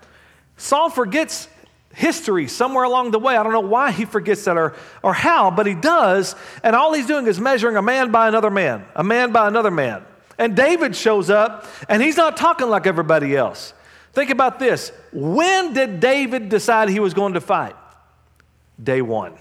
Saul 0.57 0.91
forgets 0.91 1.49
history 1.95 2.49
somewhere 2.49 2.85
along 2.85 3.11
the 3.11 3.19
way. 3.19 3.37
I 3.37 3.43
don't 3.43 3.53
know 3.53 3.61
why 3.61 3.91
he 3.91 4.05
forgets 4.05 4.45
that 4.45 4.57
or, 4.57 4.75
or 5.03 5.13
how, 5.13 5.51
but 5.51 5.67
he 5.67 5.75
does. 5.75 6.35
And 6.63 6.75
all 6.75 6.93
he's 6.93 7.07
doing 7.07 7.27
is 7.27 7.41
measuring 7.41 7.77
a 7.77 7.83
man 7.83 8.11
by 8.11 8.29
another 8.29 8.51
man, 8.51 8.85
a 8.95 9.05
man 9.05 9.33
by 9.33 9.49
another 9.49 9.71
man. 9.71 10.05
And 10.39 10.57
David 10.57 10.97
shows 10.97 11.31
up, 11.31 11.67
and 11.89 12.03
he's 12.03 12.17
not 12.17 12.37
talking 12.37 12.69
like 12.69 12.87
everybody 12.87 13.37
else. 13.37 13.75
Think 14.13 14.31
about 14.31 14.59
this. 14.59 14.93
When 15.13 15.73
did 15.73 16.01
David 16.01 16.49
decide 16.49 16.89
he 16.89 17.01
was 17.01 17.15
going 17.15 17.35
to 17.35 17.41
fight? 17.41 17.77
Day 18.83 19.03
one. 19.03 19.35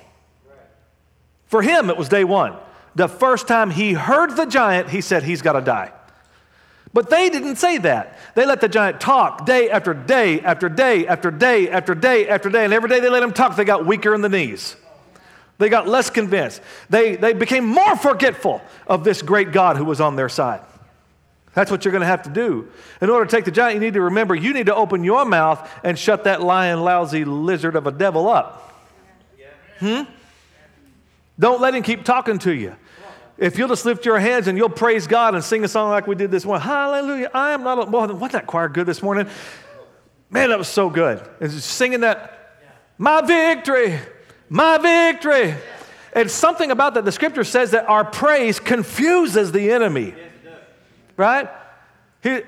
For 1.48 1.62
him, 1.62 1.90
it 1.90 1.98
was 1.98 2.08
day 2.08 2.24
one. 2.24 2.56
The 2.96 3.08
first 3.08 3.48
time 3.48 3.70
he 3.70 3.94
heard 3.94 4.36
the 4.36 4.46
giant, 4.46 4.90
he 4.90 5.02
said, 5.02 5.24
He's 5.24 5.42
got 5.42 5.54
to 5.54 5.62
die. 5.62 5.92
But 6.94 7.10
they 7.10 7.30
didn't 7.30 7.56
say 7.56 7.78
that. 7.80 8.18
They 8.36 8.46
let 8.46 8.60
the 8.60 8.68
giant 8.68 9.00
talk 9.00 9.46
day 9.46 9.70
after 9.70 9.94
day 9.94 10.42
after 10.42 10.68
day 10.68 11.08
after 11.08 11.32
day 11.32 11.70
after 11.70 11.96
day 11.96 12.28
after 12.28 12.50
day. 12.50 12.66
And 12.66 12.74
every 12.74 12.90
day 12.90 13.00
they 13.00 13.10
let 13.10 13.24
him 13.24 13.32
talk, 13.32 13.56
they 13.56 13.64
got 13.64 13.86
weaker 13.86 14.14
in 14.14 14.22
the 14.22 14.30
knees. 14.30 14.76
They 15.58 15.70
got 15.70 15.88
less 15.88 16.10
convinced. 16.10 16.62
They, 16.90 17.16
they 17.16 17.34
became 17.34 17.66
more 17.66 17.96
forgetful 17.96 18.62
of 18.88 19.04
this 19.04 19.22
great 19.22 19.52
God 19.52 19.78
who 19.78 19.86
was 19.86 20.02
on 20.02 20.16
their 20.16 20.28
side. 20.28 20.62
That's 21.54 21.70
what 21.70 21.86
you're 21.86 21.92
going 21.92 22.02
to 22.02 22.08
have 22.08 22.24
to 22.24 22.30
do. 22.30 22.68
In 23.02 23.10
order 23.10 23.26
to 23.26 23.32
take 23.32 23.46
the 23.46 23.52
giant, 23.52 23.76
you 23.76 23.82
need 23.82 23.94
to 23.94 24.02
remember 24.02 24.34
you 24.34 24.54
need 24.54 24.68
to 24.68 24.76
open 24.76 25.04
your 25.04 25.24
mouth 25.26 25.70
and 25.84 26.00
shut 26.00 26.24
that 26.24 26.42
lying, 26.42 26.80
lousy 26.80 27.26
lizard 27.26 27.76
of 27.76 27.88
a 27.88 27.92
devil 27.92 28.28
up. 28.28 28.74
Hmm? 29.80 30.04
Don't 31.40 31.62
let 31.62 31.74
him 31.74 31.84
keep 31.84 32.04
talking 32.04 32.40
to 32.40 32.54
you. 32.54 32.76
If 33.42 33.58
you'll 33.58 33.70
just 33.70 33.86
lift 33.86 34.06
your 34.06 34.20
hands 34.20 34.48
and 34.48 34.56
you'll 34.56 34.70
praise 34.70 35.08
God 35.08 35.34
and 35.34 35.44
sing 35.44 35.64
a 35.64 35.68
song 35.68 35.90
like 35.90 36.06
we 36.06 36.14
did 36.14 36.30
this 36.30 36.46
one, 36.46 36.62
Hallelujah, 36.62 37.32
I 37.34 37.54
am 37.54 37.64
not 37.64 37.80
a. 37.80 37.90
Well, 37.90 38.08
wasn't 38.14 38.34
that 38.34 38.46
choir 38.46 38.70
good 38.70 38.86
this 38.86 39.02
morning? 39.02 39.28
Man, 40.30 40.50
that 40.50 40.60
was 40.60 40.68
so 40.68 40.92
good. 40.92 41.28
And 41.40 41.52
singing 41.52 42.02
that, 42.02 42.56
my 43.00 43.22
victory, 43.22 44.00
my 44.48 44.78
victory. 44.78 45.56
And 46.14 46.30
something 46.30 46.70
about 46.70 46.94
that, 46.94 47.04
the 47.04 47.12
scripture 47.12 47.44
says 47.44 47.72
that 47.72 47.90
our 47.90 48.06
praise 48.06 48.60
confuses 48.60 49.52
the 49.52 49.72
enemy. 49.72 50.14
Right? 51.18 51.50
He, 52.22 52.42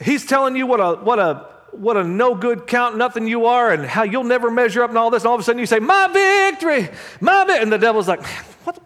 he's 0.00 0.24
telling 0.26 0.54
you 0.54 0.68
what 0.68 0.78
a, 0.78 1.02
what 1.02 1.18
a, 1.18 1.48
what 1.72 1.96
a 1.96 2.04
no 2.04 2.36
good 2.36 2.68
count, 2.68 2.96
nothing 2.96 3.26
you 3.26 3.46
are, 3.46 3.72
and 3.72 3.84
how 3.84 4.04
you'll 4.04 4.22
never 4.22 4.48
measure 4.48 4.84
up, 4.84 4.90
and 4.90 4.98
all 4.98 5.10
this. 5.10 5.24
And 5.24 5.28
all 5.28 5.34
of 5.34 5.40
a 5.40 5.44
sudden 5.44 5.58
you 5.58 5.66
say, 5.66 5.80
My 5.80 6.06
victory, 6.06 6.88
my 7.20 7.44
victory. 7.44 7.62
And 7.62 7.72
the 7.72 7.78
devil's 7.78 8.06
like, 8.06 8.24
What? 8.64 8.78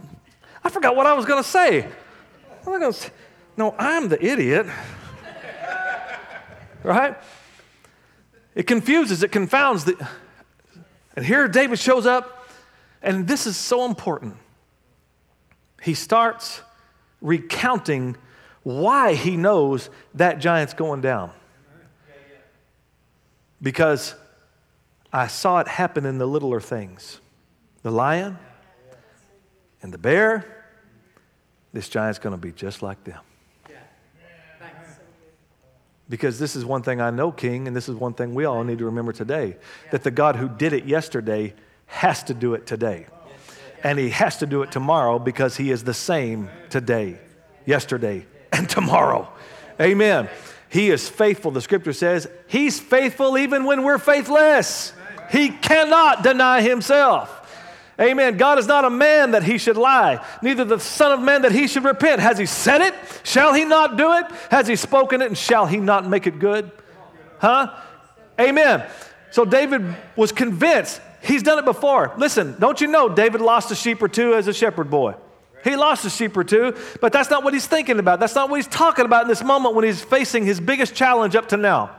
I 0.69 0.71
forgot 0.71 0.95
what 0.95 1.07
I 1.07 1.15
was 1.15 1.25
going 1.25 1.43
to 1.43 1.49
say. 1.49 1.81
What 1.81 2.67
am 2.67 2.75
I 2.75 2.79
going 2.79 2.93
to 2.93 2.99
say? 2.99 3.11
No, 3.57 3.75
I'm 3.79 4.11
the 4.11 4.23
idiot. 4.23 4.67
right? 6.83 7.17
It 8.55 8.67
confuses, 8.67 9.23
it 9.23 9.33
confounds. 9.33 9.87
The, 9.87 10.09
and 11.17 11.25
here 11.25 11.49
David 11.49 11.79
shows 11.79 12.05
up, 12.05 12.51
and 13.01 13.27
this 13.27 13.47
is 13.47 13.57
so 13.57 13.87
important. 13.87 14.37
He 15.81 15.95
starts 15.95 16.61
recounting 17.23 18.19
why 18.63 19.15
he 19.15 19.39
knows 19.39 19.89
that 20.17 20.39
giant's 20.39 20.75
going 20.75 21.01
down. 21.01 21.31
Because 23.63 24.15
I 25.15 25.29
saw 25.29 25.61
it 25.61 25.69
happen 25.69 26.05
in 26.05 26.19
the 26.19 26.27
littler 26.27 26.61
things 26.61 27.21
the 27.83 27.91
lion 27.91 28.37
and 29.83 29.93
the 29.93 29.99
bear. 29.99 30.58
This 31.73 31.89
giant's 31.89 32.19
going 32.19 32.35
to 32.35 32.41
be 32.41 32.53
just 32.53 32.83
like 32.83 33.03
them. 33.05 33.21
Because 36.11 36.39
this 36.39 36.57
is 36.57 36.65
one 36.65 36.83
thing 36.83 37.01
I 37.03 37.11
know, 37.11 37.31
King, 37.31 37.67
and 37.67 37.77
this 37.77 37.89
is 37.89 37.95
one 37.95 38.15
thing 38.15 38.35
we 38.35 38.47
all 38.47 38.65
need 38.65 38.79
to 38.79 38.87
remember 38.87 39.13
today 39.13 39.57
that 39.91 40.05
the 40.05 40.11
God 40.11 40.37
who 40.37 40.49
did 40.49 40.73
it 40.73 40.87
yesterday 40.87 41.53
has 41.87 42.23
to 42.25 42.35
do 42.35 42.55
it 42.55 42.67
today. 42.67 43.07
And 43.85 43.99
he 43.99 44.11
has 44.11 44.39
to 44.39 44.47
do 44.47 44.63
it 44.63 44.73
tomorrow 44.73 45.19
because 45.19 45.57
he 45.57 45.71
is 45.71 45.85
the 45.85 45.95
same 45.95 46.49
today, 46.71 47.19
yesterday, 47.67 48.27
and 48.53 48.69
tomorrow. 48.69 49.29
Amen. 49.81 50.29
He 50.71 50.91
is 50.91 51.09
faithful. 51.09 51.51
The 51.51 51.61
scripture 51.61 51.93
says 51.93 52.27
he's 52.47 52.81
faithful 52.81 53.39
even 53.39 53.65
when 53.65 53.83
we're 53.83 53.99
faithless. 53.99 54.93
He 55.31 55.51
cannot 55.51 56.23
deny 56.23 56.63
himself. 56.63 57.38
Amen. 58.01 58.37
God 58.37 58.59
is 58.59 58.69
not 58.69 58.85
a 58.85 58.91
man 58.91 59.33
that 59.33 59.43
he 59.43 59.59
should 59.59 59.77
lie, 59.77 60.25
neither 60.41 60.65
the 60.65 60.79
Son 60.79 61.11
of 61.11 61.21
Man 61.21 61.43
that 61.43 61.51
he 61.51 61.67
should 61.67 61.83
repent. 61.85 62.21
Has 62.21 62.39
he 62.39 62.47
said 62.47 62.81
it? 62.81 62.95
Shall 63.25 63.55
he 63.55 63.65
not 63.65 63.97
do 63.97 64.13
it? 64.13 64.27
Has 64.51 64.69
he 64.69 64.77
spoken 64.77 65.21
it? 65.21 65.27
And 65.27 65.37
shall 65.37 65.67
he 65.67 65.79
not 65.79 66.09
make 66.09 66.29
it 66.29 66.39
good? 66.39 66.71
Huh? 67.39 67.75
Amen. 68.41 68.87
So 69.31 69.45
David 69.45 69.97
was 70.15 70.31
convinced 70.31 71.01
he's 71.23 71.43
done 71.43 71.59
it 71.59 71.65
before. 71.65 72.15
Listen, 72.17 72.55
don't 72.61 72.81
you 72.81 72.87
know 72.87 73.09
David 73.09 73.41
lost 73.41 73.71
a 73.73 73.75
sheep 73.75 74.01
or 74.01 74.09
two 74.09 74.35
as 74.35 74.47
a 74.47 74.53
shepherd 74.53 74.91
boy? 74.91 75.15
He 75.65 75.75
lost 75.75 76.05
a 76.05 76.11
sheep 76.11 76.37
or 76.37 76.45
two, 76.45 76.77
but 77.01 77.13
that's 77.13 77.31
not 77.31 77.43
what 77.43 77.53
he's 77.53 77.67
thinking 77.67 77.99
about. 77.99 78.21
That's 78.21 78.37
not 78.37 78.49
what 78.49 78.57
he's 78.57 78.69
talking 78.69 79.05
about 79.05 79.23
in 79.23 79.29
this 79.29 79.43
moment 79.43 79.75
when 79.75 79.85
he's 79.85 80.03
facing 80.03 80.47
his 80.47 80.61
biggest 80.61 80.95
challenge 80.95 81.35
up 81.35 81.49
to 81.49 81.57
now. 81.57 81.98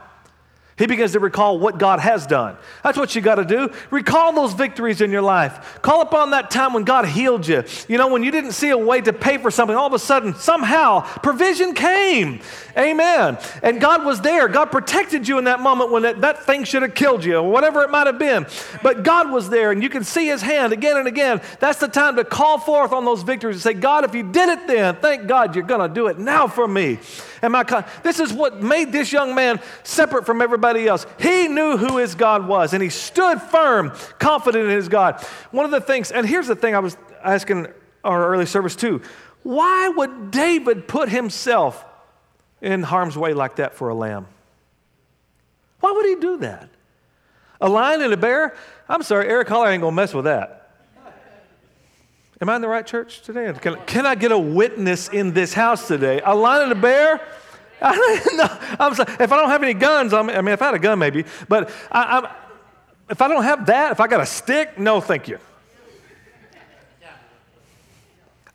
He 0.80 0.86
begins 0.86 1.12
to 1.12 1.20
recall 1.20 1.58
what 1.58 1.76
God 1.76 2.00
has 2.00 2.26
done. 2.26 2.56
That's 2.82 2.96
what 2.96 3.14
you 3.14 3.20
got 3.20 3.34
to 3.34 3.44
do. 3.44 3.70
Recall 3.90 4.32
those 4.32 4.54
victories 4.54 5.02
in 5.02 5.10
your 5.10 5.20
life. 5.20 5.78
Call 5.82 6.00
upon 6.00 6.30
that 6.30 6.50
time 6.50 6.72
when 6.72 6.84
God 6.84 7.04
healed 7.04 7.46
you. 7.46 7.64
You 7.86 7.98
know, 7.98 8.08
when 8.08 8.22
you 8.22 8.30
didn't 8.30 8.52
see 8.52 8.70
a 8.70 8.78
way 8.78 9.02
to 9.02 9.12
pay 9.12 9.36
for 9.36 9.50
something, 9.50 9.76
all 9.76 9.88
of 9.88 9.92
a 9.92 9.98
sudden, 9.98 10.34
somehow, 10.34 11.00
provision 11.18 11.74
came. 11.74 12.40
Amen. 12.78 13.36
And 13.62 13.78
God 13.78 14.06
was 14.06 14.22
there. 14.22 14.48
God 14.48 14.72
protected 14.72 15.28
you 15.28 15.36
in 15.36 15.44
that 15.44 15.60
moment 15.60 15.90
when 15.90 16.04
that, 16.04 16.22
that 16.22 16.44
thing 16.44 16.64
should 16.64 16.80
have 16.80 16.94
killed 16.94 17.26
you 17.26 17.36
or 17.36 17.50
whatever 17.50 17.82
it 17.82 17.90
might 17.90 18.06
have 18.06 18.18
been. 18.18 18.46
But 18.82 19.02
God 19.02 19.30
was 19.30 19.50
there 19.50 19.72
and 19.72 19.82
you 19.82 19.90
can 19.90 20.02
see 20.02 20.28
his 20.28 20.40
hand 20.40 20.72
again 20.72 20.96
and 20.96 21.06
again. 21.06 21.42
That's 21.58 21.78
the 21.78 21.88
time 21.88 22.16
to 22.16 22.24
call 22.24 22.58
forth 22.58 22.92
on 22.92 23.04
those 23.04 23.22
victories 23.22 23.56
and 23.56 23.62
say, 23.62 23.74
God, 23.74 24.04
if 24.04 24.14
you 24.14 24.22
did 24.22 24.48
it 24.48 24.66
then, 24.66 24.96
thank 24.96 25.26
God 25.26 25.54
you're 25.54 25.62
going 25.62 25.86
to 25.86 25.94
do 25.94 26.06
it 26.06 26.18
now 26.18 26.46
for 26.46 26.66
me. 26.66 27.00
And 27.42 27.52
my, 27.52 27.64
this 28.02 28.20
is 28.20 28.32
what 28.32 28.62
made 28.62 28.92
this 28.92 29.12
young 29.12 29.34
man 29.34 29.60
separate 29.82 30.24
from 30.24 30.40
everybody 30.40 30.69
else. 30.76 31.06
He 31.18 31.48
knew 31.48 31.76
who 31.76 31.98
his 31.98 32.14
God 32.14 32.46
was, 32.46 32.72
and 32.72 32.82
he 32.82 32.88
stood 32.88 33.40
firm, 33.40 33.92
confident 34.18 34.64
in 34.64 34.70
his 34.70 34.88
God. 34.88 35.22
One 35.50 35.64
of 35.64 35.70
the 35.70 35.80
things, 35.80 36.10
and 36.10 36.26
here's 36.26 36.46
the 36.46 36.56
thing 36.56 36.74
I 36.74 36.80
was 36.80 36.96
asking 37.22 37.68
our 38.04 38.28
early 38.28 38.46
service 38.46 38.76
too 38.76 39.02
why 39.42 39.88
would 39.88 40.30
David 40.30 40.86
put 40.86 41.08
himself 41.08 41.84
in 42.60 42.82
harm's 42.82 43.16
way 43.16 43.32
like 43.32 43.56
that 43.56 43.74
for 43.74 43.88
a 43.88 43.94
lamb? 43.94 44.26
Why 45.80 45.92
would 45.92 46.06
he 46.06 46.16
do 46.16 46.36
that? 46.38 46.68
A 47.60 47.68
lion 47.68 48.02
and 48.02 48.12
a 48.12 48.16
bear? 48.16 48.54
I'm 48.88 49.02
sorry, 49.02 49.28
Eric 49.28 49.48
Holler 49.48 49.68
ain't 49.68 49.82
gonna 49.82 49.96
mess 49.96 50.12
with 50.12 50.26
that. 50.26 50.56
Am 52.42 52.48
I 52.48 52.56
in 52.56 52.62
the 52.62 52.68
right 52.68 52.86
church 52.86 53.20
today? 53.20 53.52
Can, 53.60 53.76
can 53.86 54.06
I 54.06 54.14
get 54.14 54.32
a 54.32 54.38
witness 54.38 55.08
in 55.08 55.34
this 55.34 55.52
house 55.52 55.86
today? 55.86 56.22
A 56.24 56.34
lion 56.34 56.64
and 56.64 56.72
a 56.72 56.80
bear? 56.80 57.20
I'm 57.82 58.94
sorry. 58.94 59.12
If 59.20 59.32
I 59.32 59.36
don't 59.36 59.48
have 59.48 59.62
any 59.62 59.74
guns, 59.74 60.12
I'm, 60.12 60.28
i 60.28 60.40
mean, 60.40 60.52
if 60.52 60.60
I 60.60 60.66
had 60.66 60.74
a 60.74 60.78
gun, 60.78 60.98
maybe, 60.98 61.24
but 61.48 61.70
I, 61.90 62.30
if 63.08 63.20
I 63.20 63.28
don't 63.28 63.42
have 63.42 63.66
that, 63.66 63.92
if 63.92 64.00
I 64.00 64.06
got 64.06 64.20
a 64.20 64.26
stick, 64.26 64.78
no, 64.78 65.00
thank 65.00 65.28
you. 65.28 65.38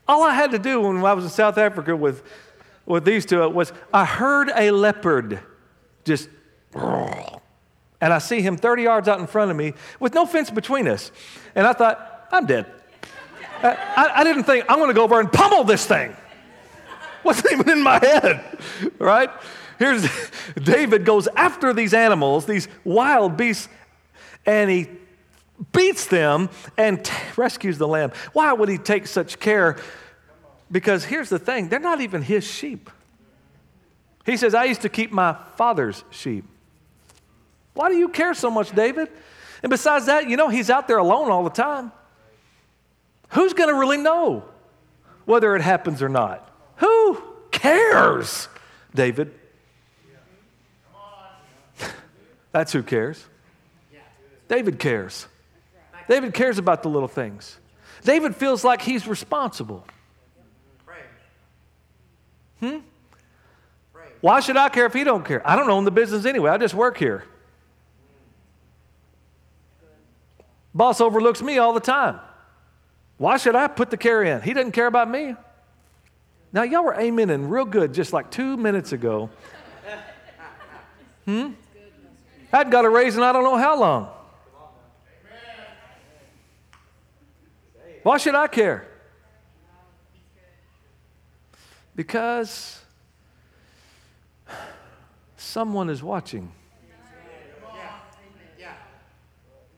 All 0.08 0.24
I 0.24 0.34
had 0.34 0.52
to 0.52 0.60
do 0.60 0.82
when 0.82 1.04
I 1.04 1.14
was 1.14 1.26
in 1.26 1.32
South 1.32 1.58
Africa 1.58 1.96
with, 1.96 2.24
with 2.86 3.06
these 3.06 3.26
two 3.26 3.44
uh, 3.44 3.50
was 3.50 3.74
I 3.92 4.06
heard 4.06 4.52
a 4.56 4.70
leopard 4.70 5.40
just, 6.04 6.30
and 6.76 8.14
I 8.14 8.20
see 8.20 8.42
him 8.42 8.56
30 8.56 8.84
yards 8.84 9.08
out 9.08 9.20
in 9.20 9.26
front 9.26 9.50
of 9.50 9.58
me 9.58 9.74
with 10.00 10.14
no 10.14 10.28
fence 10.28 10.52
between 10.52 10.88
us. 10.88 11.12
And 11.56 11.66
I 11.66 11.74
thought, 11.74 12.28
I'm 12.32 12.46
dead. 12.46 12.68
I, 13.64 14.12
I 14.18 14.24
didn't 14.24 14.44
think, 14.44 14.66
I'm 14.70 14.78
going 14.78 14.90
to 14.90 14.94
go 14.94 15.04
over 15.04 15.20
and 15.20 15.32
pummel 15.32 15.64
this 15.64 15.86
thing. 15.88 16.16
Wasn't 17.26 17.52
even 17.52 17.70
in 17.70 17.84
my 17.84 17.98
head, 18.00 18.60
right? 19.00 19.32
Here's 19.80 20.08
David 20.54 21.06
goes 21.06 21.28
after 21.36 21.74
these 21.74 21.94
animals, 21.94 22.46
these 22.46 22.68
wild 22.84 23.36
beasts, 23.36 23.68
and 24.46 24.70
he 24.70 24.88
beats 25.72 26.06
them 26.06 26.50
and 26.78 27.04
t- 27.04 27.14
rescues 27.36 27.78
the 27.80 27.88
lamb. 27.88 28.12
Why 28.34 28.54
would 28.54 28.70
he 28.70 28.78
take 28.78 29.08
such 29.08 29.40
care? 29.40 29.78
Because 30.72 31.04
here's 31.04 31.30
the 31.30 31.40
thing 31.40 31.68
they're 31.68 31.80
not 31.80 32.00
even 32.00 32.22
his 32.22 32.44
sheep. 32.44 32.90
He 34.26 34.38
says, 34.38 34.54
I 34.54 34.66
used 34.66 34.82
to 34.82 34.90
keep 34.90 35.12
my 35.12 35.36
father's 35.56 36.04
sheep. 36.12 36.46
Why 37.74 37.90
do 37.90 37.96
you 37.96 38.10
care 38.10 38.34
so 38.34 38.50
much, 38.50 38.72
David? 38.72 39.10
And 39.64 39.70
besides 39.70 40.06
that, 40.06 40.30
you 40.30 40.38
know, 40.38 40.50
he's 40.50 40.70
out 40.70 40.88
there 40.88 40.98
alone 40.98 41.32
all 41.32 41.44
the 41.44 41.50
time. 41.50 41.92
Who's 43.30 43.54
going 43.54 43.70
to 43.70 43.76
really 43.76 43.98
know 43.98 44.46
whether 45.26 45.56
it 45.56 45.62
happens 45.62 46.02
or 46.02 46.10
not? 46.10 46.45
Who 46.78 47.22
cares, 47.52 48.48
David? 48.94 49.34
That's 52.52 52.72
who 52.72 52.84
cares. 52.84 53.26
David 54.48 54.80
cares. 54.80 55.28
David 56.08 56.34
cares 56.34 56.58
about 56.58 56.84
the 56.84 56.90
little 56.90 57.08
things. 57.08 57.58
David 58.04 58.36
feels 58.36 58.64
like 58.64 58.82
he's 58.82 59.08
responsible. 59.08 59.86
Hmm? 62.60 62.78
Why 64.22 64.40
should 64.40 64.58
I 64.58 64.70
care 64.70 64.86
if 64.86 64.94
he 64.94 65.04
don't 65.04 65.26
care? 65.26 65.48
I 65.48 65.56
don't 65.56 65.70
own 65.70 65.84
the 65.84 65.92
business 65.92 66.26
anyway. 66.26 66.50
I 66.50 66.58
just 66.58 66.74
work 66.74 66.98
here. 66.98 67.26
Boss 70.74 71.00
overlooks 71.00 71.42
me 71.42 71.58
all 71.58 71.74
the 71.74 71.80
time. 71.80 72.20
Why 73.18 73.38
should 73.38 73.56
I 73.56 73.68
put 73.68 73.92
the 73.92 73.98
care 73.98 74.24
in? 74.24 74.42
He 74.42 74.54
doesn't 74.54 74.74
care 74.74 74.88
about 74.88 75.10
me. 75.10 75.36
Now, 76.56 76.64
y'all 76.64 76.86
were 76.86 76.94
amening 76.94 77.50
real 77.50 77.66
good 77.66 77.94
just 77.94 78.14
like 78.14 78.32
two 78.32 78.56
minutes 78.56 78.94
ago. 78.94 79.30
Hmm? 81.26 81.50
I 82.54 82.58
hadn't 82.60 82.72
got 82.72 82.86
a 82.86 82.90
raise 82.90 83.18
in 83.18 83.24
I 83.24 83.34
don't 83.34 83.44
know 83.44 83.58
how 83.58 83.78
long. 83.78 84.10
Why 88.04 88.18
should 88.18 88.36
I 88.36 88.48
care? 88.48 88.88
Because 91.94 92.80
someone 95.36 95.90
is 95.90 96.02
watching. 96.02 96.54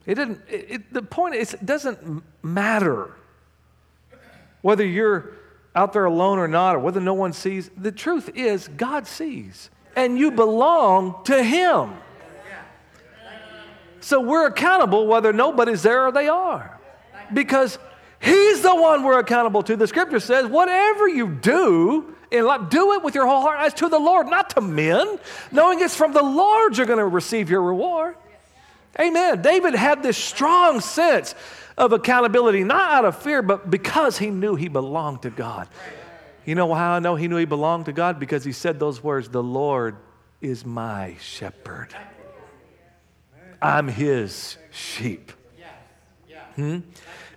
It 0.05 0.13
didn't, 0.13 0.41
it, 0.47 0.65
it, 0.69 0.93
the 0.93 1.01
point 1.01 1.33
is, 1.33 1.55
it 1.55 1.65
doesn't 1.65 2.23
matter 2.43 3.15
whether 4.61 4.85
you're 4.85 5.36
out 5.77 5.93
there 5.93 6.05
alone 6.05 6.39
or 6.39 6.47
not, 6.47 6.75
or 6.75 6.79
whether 6.79 6.99
no 6.99 7.13
one 7.13 7.33
sees. 7.33 7.69
The 7.77 7.91
truth 7.91 8.31
is, 8.33 8.67
God 8.67 9.05
sees, 9.05 9.69
and 9.95 10.17
you 10.17 10.31
belong 10.31 11.23
to 11.25 11.43
Him. 11.43 11.93
So 13.99 14.19
we're 14.19 14.47
accountable 14.47 15.05
whether 15.05 15.31
nobody's 15.31 15.83
there 15.83 16.07
or 16.07 16.11
they 16.11 16.27
are. 16.27 16.79
Because 17.31 17.77
He's 18.19 18.61
the 18.61 18.73
one 18.73 19.03
we're 19.03 19.19
accountable 19.19 19.61
to. 19.63 19.75
The 19.75 19.85
scripture 19.85 20.19
says, 20.19 20.47
whatever 20.47 21.07
you 21.07 21.27
do 21.27 22.15
in 22.31 22.45
life, 22.45 22.71
do 22.71 22.93
it 22.93 23.03
with 23.03 23.13
your 23.13 23.27
whole 23.27 23.41
heart 23.41 23.59
as 23.59 23.75
to 23.75 23.87
the 23.87 23.99
Lord, 23.99 24.27
not 24.27 24.49
to 24.51 24.61
men, 24.61 25.19
knowing 25.51 25.79
it's 25.79 25.95
from 25.95 26.13
the 26.13 26.23
Lord 26.23 26.75
you're 26.75 26.87
going 26.87 26.97
to 26.97 27.05
receive 27.05 27.51
your 27.51 27.61
reward. 27.61 28.15
Amen. 28.99 29.43
David 29.43 29.75
had 29.75 30.01
this 30.01 30.17
strong 30.17 30.79
sense 30.79 31.35
of 31.77 31.93
accountability, 31.93 32.63
not 32.63 32.91
out 32.91 33.05
of 33.05 33.21
fear, 33.21 33.41
but 33.41 33.69
because 33.69 34.17
he 34.17 34.29
knew 34.29 34.55
he 34.55 34.67
belonged 34.67 35.21
to 35.21 35.29
God. 35.29 35.67
You 36.45 36.55
know 36.55 36.73
how 36.73 36.93
I 36.93 36.99
know 36.99 37.15
he 37.15 37.27
knew 37.27 37.37
he 37.37 37.45
belonged 37.45 37.85
to 37.85 37.93
God? 37.93 38.19
Because 38.19 38.43
he 38.43 38.51
said 38.51 38.79
those 38.79 39.03
words 39.03 39.29
The 39.29 39.43
Lord 39.43 39.97
is 40.41 40.65
my 40.65 41.15
shepherd. 41.19 41.95
I'm 43.61 43.87
his 43.87 44.57
sheep. 44.71 45.31
Hmm? 46.55 46.79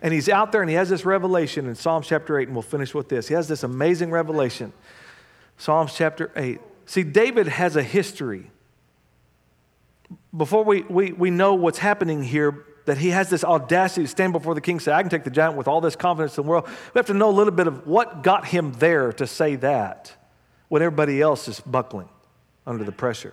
And 0.03 0.15
he's 0.15 0.29
out 0.29 0.51
there 0.51 0.63
and 0.63 0.71
he 0.71 0.77
has 0.77 0.89
this 0.89 1.05
revelation 1.05 1.67
in 1.67 1.75
Psalms 1.75 2.07
chapter 2.07 2.39
8, 2.39 2.49
and 2.49 2.57
we'll 2.57 2.63
finish 2.63 2.95
with 2.95 3.09
this. 3.09 3.29
He 3.29 3.35
has 3.35 3.49
this 3.49 3.63
amazing 3.63 4.11
revelation. 4.11 4.73
Psalms 5.59 5.95
chapter 5.95 6.31
8. 6.37 6.59
See, 6.87 7.03
David 7.03 7.47
has 7.47 7.77
a 7.77 7.83
history. 7.83 8.51
Before 10.35 10.65
we, 10.65 10.83
we, 10.83 11.13
we 11.13 11.31
know 11.31 11.55
what's 11.55 11.79
happening 11.79 12.23
here, 12.23 12.65
that 12.91 12.99
he 12.99 13.11
has 13.11 13.31
this 13.31 13.45
audacity 13.45 14.03
to 14.03 14.09
stand 14.09 14.33
before 14.33 14.53
the 14.53 14.61
king 14.61 14.75
and 14.75 14.83
say, 14.83 14.91
I 14.91 15.01
can 15.01 15.11
take 15.11 15.23
the 15.23 15.31
giant 15.31 15.55
with 15.55 15.69
all 15.69 15.81
this 15.81 15.95
confidence 15.95 16.37
in 16.37 16.43
the 16.43 16.51
world. 16.51 16.67
We 16.67 16.99
have 16.99 17.07
to 17.07 17.15
know 17.15 17.31
a 17.31 17.31
little 17.31 17.53
bit 17.53 17.69
of 17.69 17.87
what 17.87 18.25
got 18.25 18.49
him 18.49 18.73
there 18.73 19.13
to 19.13 19.29
say 19.29 19.55
that 19.55 20.13
when 20.67 20.83
everybody 20.83 21.21
else 21.21 21.47
is 21.47 21.61
buckling 21.61 22.09
under 22.67 22.83
the 22.83 22.91
pressure. 22.91 23.33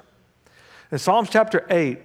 In 0.91 1.00
Psalms 1.00 1.32
chapter 1.32 1.65
8, 1.72 2.00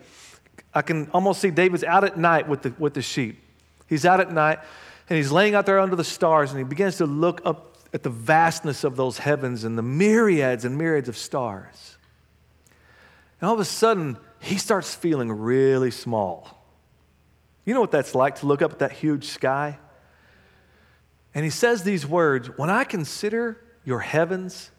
I 0.72 0.80
can 0.80 1.10
almost 1.10 1.42
see 1.42 1.50
David's 1.50 1.84
out 1.84 2.04
at 2.04 2.16
night 2.16 2.48
with 2.48 2.62
the, 2.62 2.74
with 2.78 2.94
the 2.94 3.02
sheep. 3.02 3.38
He's 3.86 4.06
out 4.06 4.20
at 4.20 4.32
night 4.32 4.58
and 5.10 5.18
he's 5.18 5.30
laying 5.30 5.54
out 5.54 5.66
there 5.66 5.78
under 5.78 5.94
the 5.94 6.04
stars 6.04 6.52
and 6.52 6.58
he 6.58 6.64
begins 6.64 6.96
to 6.96 7.06
look 7.06 7.42
up 7.44 7.76
at 7.92 8.02
the 8.02 8.08
vastness 8.08 8.82
of 8.82 8.96
those 8.96 9.18
heavens 9.18 9.64
and 9.64 9.76
the 9.76 9.82
myriads 9.82 10.64
and 10.64 10.78
myriads 10.78 11.10
of 11.10 11.18
stars. 11.18 11.98
And 13.42 13.48
all 13.48 13.52
of 13.52 13.60
a 13.60 13.66
sudden, 13.66 14.16
he 14.40 14.56
starts 14.56 14.94
feeling 14.94 15.30
really 15.30 15.90
small. 15.90 16.61
You 17.64 17.74
know 17.74 17.80
what 17.80 17.90
that's 17.90 18.14
like 18.14 18.36
to 18.36 18.46
look 18.46 18.62
up 18.62 18.72
at 18.72 18.78
that 18.80 18.92
huge 18.92 19.26
sky? 19.26 19.78
And 21.34 21.44
he 21.44 21.50
says 21.50 21.82
these 21.82 22.06
words 22.06 22.48
When 22.56 22.70
I 22.70 22.84
consider 22.84 23.60
your 23.84 24.00
heavens, 24.00 24.70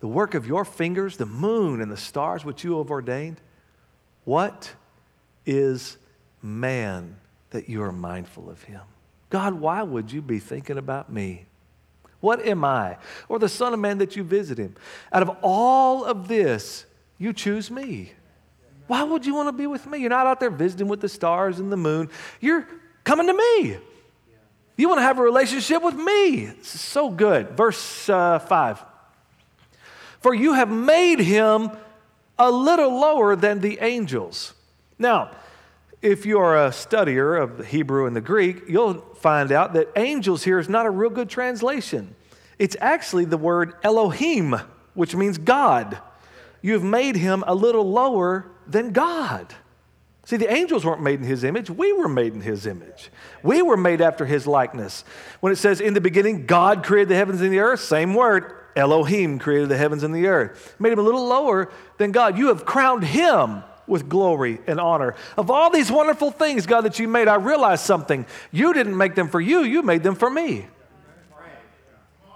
the 0.00 0.08
work 0.08 0.34
of 0.34 0.46
your 0.46 0.64
fingers, 0.64 1.16
the 1.16 1.26
moon 1.26 1.80
and 1.80 1.90
the 1.90 1.96
stars 1.96 2.44
which 2.44 2.64
you 2.64 2.78
have 2.78 2.90
ordained, 2.90 3.40
what 4.24 4.72
is 5.46 5.96
man 6.42 7.16
that 7.50 7.68
you 7.68 7.82
are 7.82 7.92
mindful 7.92 8.48
of 8.48 8.62
him? 8.62 8.82
God, 9.30 9.54
why 9.54 9.82
would 9.82 10.12
you 10.12 10.22
be 10.22 10.38
thinking 10.38 10.78
about 10.78 11.12
me? 11.12 11.46
What 12.20 12.46
am 12.46 12.64
I? 12.64 12.98
Or 13.28 13.38
the 13.38 13.48
Son 13.48 13.74
of 13.74 13.80
Man 13.80 13.98
that 13.98 14.14
you 14.14 14.22
visit 14.22 14.58
him? 14.58 14.76
Out 15.12 15.22
of 15.22 15.36
all 15.42 16.04
of 16.04 16.28
this, 16.28 16.86
you 17.18 17.32
choose 17.32 17.70
me. 17.70 18.12
Why 18.92 19.04
would 19.04 19.24
you 19.24 19.34
want 19.34 19.48
to 19.48 19.52
be 19.52 19.66
with 19.66 19.86
me? 19.86 20.00
You're 20.00 20.10
not 20.10 20.26
out 20.26 20.38
there 20.38 20.50
visiting 20.50 20.86
with 20.86 21.00
the 21.00 21.08
stars 21.08 21.58
and 21.58 21.72
the 21.72 21.78
moon. 21.78 22.10
You're 22.42 22.68
coming 23.04 23.26
to 23.26 23.32
me. 23.32 23.78
You 24.76 24.86
want 24.86 24.98
to 24.98 25.02
have 25.02 25.18
a 25.18 25.22
relationship 25.22 25.82
with 25.82 25.94
me. 25.94 26.44
This 26.44 26.74
is 26.74 26.82
so 26.82 27.08
good. 27.08 27.56
Verse 27.56 28.10
uh, 28.10 28.38
5. 28.38 28.84
For 30.20 30.34
you 30.34 30.52
have 30.52 30.70
made 30.70 31.20
him 31.20 31.70
a 32.38 32.50
little 32.50 33.00
lower 33.00 33.34
than 33.34 33.60
the 33.60 33.78
angels. 33.80 34.52
Now, 34.98 35.30
if 36.02 36.26
you're 36.26 36.54
a 36.54 36.68
studier 36.68 37.42
of 37.42 37.56
the 37.56 37.64
Hebrew 37.64 38.04
and 38.04 38.14
the 38.14 38.20
Greek, 38.20 38.64
you'll 38.68 39.00
find 39.14 39.52
out 39.52 39.72
that 39.72 39.88
angels 39.96 40.42
here 40.42 40.58
is 40.58 40.68
not 40.68 40.84
a 40.84 40.90
real 40.90 41.08
good 41.08 41.30
translation. 41.30 42.14
It's 42.58 42.76
actually 42.78 43.24
the 43.24 43.38
word 43.38 43.72
Elohim, 43.82 44.54
which 44.92 45.16
means 45.16 45.38
God. 45.38 45.96
You've 46.60 46.84
made 46.84 47.16
him 47.16 47.42
a 47.46 47.54
little 47.54 47.90
lower 47.90 48.51
than 48.66 48.92
God. 48.92 49.54
See, 50.24 50.36
the 50.36 50.52
angels 50.52 50.84
weren't 50.84 51.02
made 51.02 51.18
in 51.18 51.26
his 51.26 51.42
image. 51.42 51.68
We 51.68 51.92
were 51.92 52.08
made 52.08 52.32
in 52.32 52.40
his 52.40 52.66
image. 52.66 53.10
We 53.42 53.60
were 53.60 53.76
made 53.76 54.00
after 54.00 54.24
his 54.24 54.46
likeness. 54.46 55.04
When 55.40 55.52
it 55.52 55.56
says, 55.56 55.80
in 55.80 55.94
the 55.94 56.00
beginning, 56.00 56.46
God 56.46 56.84
created 56.84 57.08
the 57.08 57.16
heavens 57.16 57.40
and 57.40 57.52
the 57.52 57.58
earth, 57.58 57.80
same 57.80 58.14
word, 58.14 58.52
Elohim 58.76 59.38
created 59.38 59.68
the 59.68 59.76
heavens 59.76 60.02
and 60.02 60.14
the 60.14 60.28
earth. 60.28 60.74
Made 60.78 60.92
him 60.92 61.00
a 61.00 61.02
little 61.02 61.26
lower 61.26 61.70
than 61.98 62.12
God. 62.12 62.38
You 62.38 62.48
have 62.48 62.64
crowned 62.64 63.04
him 63.04 63.64
with 63.86 64.08
glory 64.08 64.60
and 64.66 64.80
honor. 64.80 65.14
Of 65.36 65.50
all 65.50 65.70
these 65.70 65.90
wonderful 65.90 66.30
things, 66.30 66.66
God, 66.66 66.82
that 66.82 66.98
you 66.98 67.08
made, 67.08 67.28
I 67.28 67.34
realized 67.34 67.84
something. 67.84 68.24
You 68.50 68.72
didn't 68.72 68.96
make 68.96 69.14
them 69.14 69.28
for 69.28 69.40
you, 69.40 69.62
you 69.62 69.82
made 69.82 70.02
them 70.02 70.14
for 70.14 70.30
me. 70.30 70.66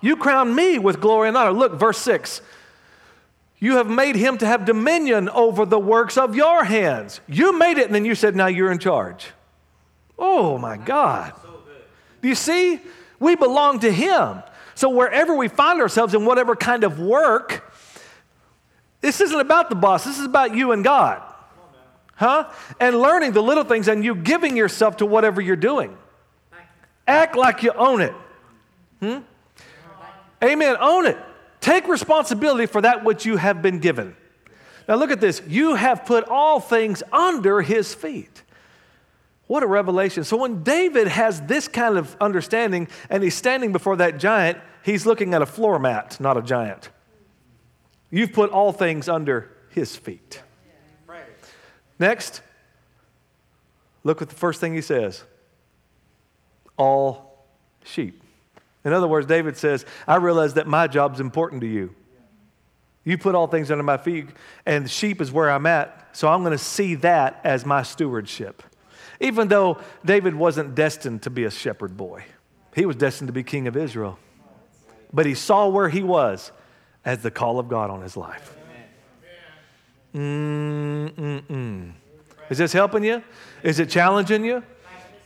You 0.03 0.17
crowned 0.17 0.55
me 0.55 0.79
with 0.79 1.01
glory 1.01 1.29
and 1.29 1.37
honor. 1.37 1.53
Look, 1.53 1.75
verse 1.75 1.99
6. 1.99 2.43
You 3.59 3.77
have 3.77 3.88
made 3.88 4.16
him 4.16 4.38
to 4.38 4.47
have 4.47 4.64
dominion 4.64 5.29
over 5.31 5.64
the 5.64 5.79
works 5.79 6.19
of 6.19 6.35
your 6.35 6.64
hands. 6.64 7.21
You 7.27 7.59
made 7.59 7.79
it, 7.79 7.87
and 7.87 7.95
then 7.95 8.05
you 8.05 8.14
said, 8.14 8.37
Now 8.37 8.47
you're 8.47 8.71
in 8.71 8.79
charge. 8.79 9.29
Oh 10.19 10.59
my 10.59 10.77
God. 10.77 11.33
Do 12.23 12.29
you 12.29 12.35
see? 12.35 12.81
We 13.19 13.35
belong 13.35 13.81
to 13.81 13.90
him. 13.90 14.42
So 14.75 14.90
wherever 14.90 15.35
we 15.35 15.49
find 15.49 15.81
ourselves 15.81 16.12
in 16.12 16.27
whatever 16.27 16.55
kind 16.55 16.85
of 16.85 17.01
work, 17.01 17.73
this 19.01 19.21
isn't 19.21 19.40
about 19.40 19.71
the 19.71 19.75
boss, 19.75 20.05
this 20.05 20.19
is 20.19 20.27
about 20.27 20.55
you 20.55 20.73
and 20.73 20.85
God 20.85 21.23
huh? 22.16 22.51
And 22.81 23.01
learning 23.01 23.33
the 23.33 23.42
little 23.42 23.64
things 23.64 23.88
and 23.88 24.05
you 24.05 24.14
giving 24.14 24.57
yourself 24.57 24.99
to 24.99 25.07
whatever 25.07 25.40
you're 25.40 25.55
doing. 25.55 25.97
Act 27.07 27.37
like 27.37 27.62
you 27.62 27.73
own 27.73 28.01
it. 28.01 28.14
Hmm? 29.01 29.19
Amen. 30.42 30.77
Own 30.81 31.07
it. 31.07 31.19
Take 31.67 31.89
responsibility 31.89 32.67
for 32.67 32.81
that 32.83 33.03
which 33.03 33.27
you 33.27 33.39
have 33.39 33.61
been 33.61 33.81
given. 33.81 34.17
Now 34.87 34.95
look 34.95 35.11
at 35.11 35.21
this. 35.21 35.43
You 35.49 35.75
have 35.75 36.07
put 36.07 36.23
all 36.29 36.61
things 36.61 37.03
under 37.13 37.61
his 37.61 37.93
feet. 37.93 38.45
What 39.49 39.65
a 39.65 39.67
revelation. 39.67 40.23
So 40.23 40.37
when 40.37 40.63
David 40.63 41.09
has 41.09 41.41
this 41.43 41.67
kind 41.67 41.99
of 41.99 42.17
understanding 42.21 42.87
and 43.11 43.21
he's 43.21 43.35
standing 43.35 43.73
before 43.73 43.97
that 43.97 44.19
giant, 44.21 44.59
he's 44.85 45.07
looking 45.07 45.35
at 45.35 45.43
a 45.43 45.47
floor 45.47 45.81
mat, 45.81 46.21
not 46.21 46.37
a 46.37 46.43
giant. 46.43 46.89
You've 48.13 48.33
put 48.33 48.51
all 48.51 48.71
things 48.71 49.09
under 49.09 49.51
his 49.71 49.97
feet. 49.97 50.45
Next, 51.99 52.43
look 54.05 54.23
at 54.23 54.29
the 54.29 54.37
first 54.37 54.61
thing 54.61 54.73
he 54.73 54.83
says 54.83 55.25
all 56.77 57.45
sheep. 57.83 58.23
In 58.87 58.92
other 58.92 59.09
words, 59.09 59.27
David 59.27 59.57
says, 59.57 59.85
I 60.07 60.16
realize 60.16 60.55
that 60.55 60.68
my 60.68 60.87
job's 60.87 61.18
important 61.18 61.61
to 61.62 61.66
you. 61.66 61.92
You 63.03 63.18
put 63.18 63.35
all 63.35 63.49
things 63.49 63.72
under 63.72 63.83
my 63.83 63.96
feet, 63.96 64.29
and 64.64 64.88
sheep 64.88 65.20
is 65.20 65.33
where 65.33 65.51
I'm 65.51 65.66
at, 65.66 66.09
so 66.12 66.29
I'm 66.29 66.42
going 66.42 66.53
to 66.53 66.59
see 66.59 66.94
that 66.96 67.40
as 67.42 67.66
my 67.66 67.83
stewardship. 67.83 68.62
Even 69.18 69.49
though 69.49 69.79
David 70.05 70.37
wasn't 70.37 70.77
destined 70.77 71.22
to 71.22 71.31
be 71.31 71.42
a 71.42 71.51
shepherd 71.51 71.96
boy, 71.96 72.27
he 72.77 72.87
was 72.87 72.94
destined 72.94 73.27
to 73.27 73.33
be 73.33 73.42
king 73.42 73.66
of 73.66 73.77
Israel. 73.77 74.20
But 75.12 75.27
he 75.27 75.35
saw 75.35 75.68
where 75.68 75.88
he 75.88 76.05
was 76.05 76.53
as 77.05 77.22
the 77.22 77.31
call 77.33 77.59
of 77.59 77.68
God 77.68 77.90
on 77.90 78.03
his 78.03 78.16
life. 78.16 78.57
Mm-mm-mm. 80.14 81.92
Is 82.51 82.59
this 82.59 82.72
helping 82.72 83.03
you? 83.03 83.20
Is 83.64 83.81
it 83.81 83.90
challenging 83.90 84.44
you? 84.44 84.62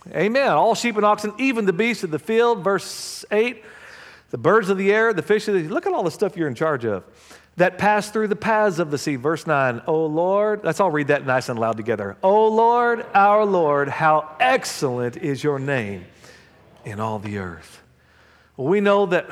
Amen. 0.09 0.49
All 0.53 0.75
sheep 0.75 0.97
and 0.97 1.05
oxen, 1.05 1.33
even 1.39 1.67
the 1.67 1.73
beasts 1.73 2.05
of 2.05 2.11
the 2.11 2.19
field, 2.19 2.65
verse 2.65 3.25
8, 3.31 3.63
the 4.31 4.39
birds 4.39 4.71
of 4.71 4.79
the 4.79 4.93
air, 4.93 5.13
the 5.13 5.23
fish 5.23 5.47
of 5.49 5.55
the 5.55 5.69
look 5.69 5.87
at 5.87 5.93
all 5.93 6.03
the 6.03 6.11
stuff 6.11 6.37
you're 6.37 6.49
in 6.49 6.55
charge 6.55 6.85
of. 6.85 7.05
That 7.57 7.77
pass 7.77 8.11
through 8.11 8.29
the 8.29 8.37
paths 8.37 8.79
of 8.79 8.91
the 8.91 8.97
sea. 8.97 9.17
Verse 9.17 9.47
9, 9.47 9.83
O 9.87 10.07
Lord, 10.07 10.65
let's 10.65 10.81
all 10.81 10.91
read 10.91 11.09
that 11.09 11.27
nice 11.27 11.49
and 11.49 11.59
loud 11.59 11.77
together. 11.77 12.17
O 12.23 12.49
Lord, 12.49 13.05
our 13.13 13.45
Lord, 13.45 13.89
how 13.89 14.35
excellent 14.41 15.17
is 15.19 15.45
your 15.45 15.59
name 15.59 16.07
in 16.85 17.01
all 17.01 17.19
the 17.19 17.39
earth. 17.39 17.83
Well, 18.57 18.69
we 18.69 18.81
know 18.81 19.07
that 19.07 19.29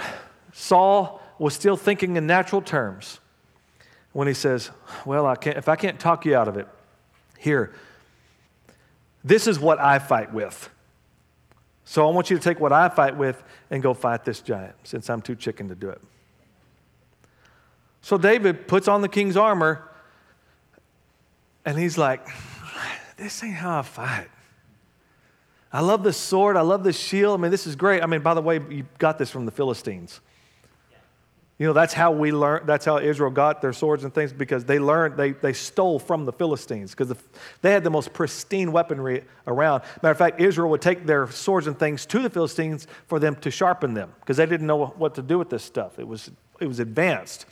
Saul 0.52 1.22
was 1.38 1.54
still 1.54 1.76
thinking 1.76 2.16
in 2.16 2.26
natural 2.26 2.60
terms 2.60 3.20
when 4.12 4.28
he 4.28 4.34
says, 4.34 4.70
Well, 5.06 5.24
I 5.26 5.36
can't, 5.36 5.56
if 5.56 5.68
I 5.68 5.76
can't 5.76 5.98
talk 5.98 6.26
you 6.26 6.36
out 6.36 6.48
of 6.48 6.56
it, 6.56 6.66
here, 7.38 7.72
this 9.24 9.46
is 9.46 9.58
what 9.58 9.78
I 9.78 9.98
fight 9.98 10.32
with. 10.32 10.70
So 11.84 12.06
I 12.06 12.12
want 12.12 12.30
you 12.30 12.36
to 12.36 12.42
take 12.42 12.60
what 12.60 12.72
I 12.72 12.88
fight 12.88 13.16
with 13.16 13.42
and 13.70 13.82
go 13.82 13.94
fight 13.94 14.24
this 14.24 14.40
giant 14.40 14.74
since 14.84 15.08
I'm 15.08 15.22
too 15.22 15.34
chicken 15.34 15.68
to 15.68 15.74
do 15.74 15.88
it. 15.88 16.00
So 18.02 18.18
David 18.18 18.68
puts 18.68 18.88
on 18.88 19.00
the 19.00 19.08
king's 19.08 19.36
armor 19.36 19.88
and 21.64 21.78
he's 21.78 21.98
like, 21.98 22.26
This 23.16 23.42
ain't 23.42 23.54
how 23.54 23.80
I 23.80 23.82
fight. 23.82 24.28
I 25.72 25.80
love 25.80 26.02
this 26.02 26.16
sword. 26.16 26.56
I 26.56 26.62
love 26.62 26.84
this 26.84 26.98
shield. 26.98 27.38
I 27.38 27.42
mean, 27.42 27.50
this 27.50 27.66
is 27.66 27.76
great. 27.76 28.02
I 28.02 28.06
mean, 28.06 28.22
by 28.22 28.34
the 28.34 28.40
way, 28.40 28.60
you 28.70 28.86
got 28.98 29.18
this 29.18 29.30
from 29.30 29.44
the 29.44 29.52
Philistines. 29.52 30.20
You 31.58 31.66
know, 31.66 31.72
that's 31.72 31.92
how 31.92 32.12
we 32.12 32.30
learned, 32.30 32.68
that's 32.68 32.84
how 32.84 32.98
Israel 32.98 33.30
got 33.30 33.60
their 33.60 33.72
swords 33.72 34.04
and 34.04 34.14
things 34.14 34.32
because 34.32 34.64
they 34.64 34.78
learned, 34.78 35.16
they, 35.16 35.32
they 35.32 35.52
stole 35.52 35.98
from 35.98 36.24
the 36.24 36.32
Philistines 36.32 36.92
because 36.92 37.08
the, 37.08 37.16
they 37.62 37.72
had 37.72 37.82
the 37.82 37.90
most 37.90 38.12
pristine 38.12 38.70
weaponry 38.70 39.24
around. 39.44 39.82
Matter 40.00 40.12
of 40.12 40.18
fact, 40.18 40.40
Israel 40.40 40.70
would 40.70 40.80
take 40.80 41.04
their 41.04 41.28
swords 41.30 41.66
and 41.66 41.76
things 41.76 42.06
to 42.06 42.20
the 42.20 42.30
Philistines 42.30 42.86
for 43.08 43.18
them 43.18 43.34
to 43.36 43.50
sharpen 43.50 43.94
them 43.94 44.14
because 44.20 44.36
they 44.36 44.46
didn't 44.46 44.68
know 44.68 44.86
what 44.86 45.16
to 45.16 45.22
do 45.22 45.36
with 45.36 45.50
this 45.50 45.64
stuff. 45.64 45.98
It 45.98 46.06
was, 46.06 46.30
it 46.60 46.68
was 46.68 46.78
advanced. 46.78 47.44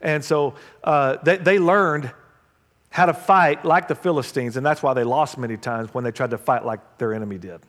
And 0.00 0.24
so 0.24 0.54
uh, 0.82 1.18
they, 1.22 1.36
they 1.36 1.58
learned 1.58 2.10
how 2.88 3.04
to 3.04 3.12
fight 3.12 3.66
like 3.66 3.88
the 3.88 3.94
Philistines, 3.94 4.56
and 4.56 4.64
that's 4.64 4.82
why 4.82 4.94
they 4.94 5.04
lost 5.04 5.36
many 5.36 5.58
times 5.58 5.92
when 5.92 6.04
they 6.04 6.10
tried 6.10 6.30
to 6.30 6.38
fight 6.38 6.64
like 6.64 6.96
their 6.96 7.12
enemy 7.12 7.36
did. 7.36 7.60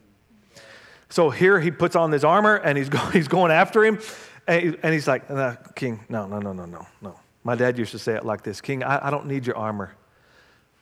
So 1.10 1.30
here 1.30 1.60
he 1.60 1.72
puts 1.72 1.98
on 1.98 2.12
his 2.14 2.24
armor 2.24 2.56
and 2.56 2.78
he's, 2.78 2.88
go, 2.88 3.00
he's 3.12 3.28
going 3.28 3.52
after 3.52 3.84
him. 3.84 4.00
And, 4.48 4.78
and 4.82 4.94
he's 4.94 5.08
like, 5.08 5.28
King, 5.76 6.00
no, 6.08 6.26
no, 6.26 6.40
no, 6.40 6.54
no, 6.54 6.66
no, 6.66 6.88
no. 7.02 7.20
My 7.44 7.56
dad 7.56 7.78
used 7.78 7.92
to 7.92 8.00
say 8.00 8.16
it 8.16 8.26
like 8.26 8.44
this 8.44 8.62
King, 8.62 8.84
I, 8.84 9.08
I 9.08 9.10
don't 9.10 9.26
need 9.26 9.46
your 9.46 9.58
armor. 9.58 9.94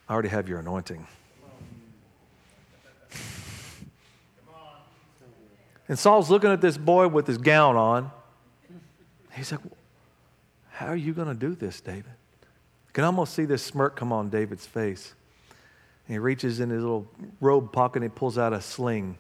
I 0.08 0.14
already 0.14 0.30
have 0.30 0.48
your 0.48 0.60
anointing. 0.60 1.08
And 5.88 6.00
Saul's 6.00 6.30
looking 6.30 6.50
at 6.52 6.62
this 6.62 6.78
boy 6.78 7.08
with 7.08 7.28
his 7.28 7.38
gown 7.38 7.76
on. 7.76 8.12
He's 9.34 9.52
like, 9.52 9.62
How 10.72 10.88
are 10.88 10.96
you 10.96 11.14
going 11.14 11.28
to 11.28 11.36
do 11.36 11.54
this, 11.54 11.82
David? 11.82 12.06
You 12.42 12.94
can 12.94 13.04
almost 13.04 13.34
see 13.34 13.46
this 13.46 13.62
smirk 13.62 13.96
come 13.96 14.12
on 14.12 14.30
David's 14.30 14.66
face. 14.66 15.14
And 16.08 16.14
he 16.16 16.20
reaches 16.20 16.60
in 16.60 16.70
his 16.70 16.82
little 16.82 17.08
robe 17.40 17.72
pocket 17.72 18.02
and 18.02 18.12
he 18.12 18.16
pulls 18.16 18.38
out 18.38 18.54
a 18.54 18.62
sling. 18.62 19.18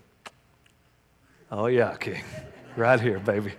Oh, 1.52 1.68
yeah, 1.68 1.96
King. 1.98 2.24
Right 2.78 3.00
here, 3.00 3.20
baby. 3.20 3.54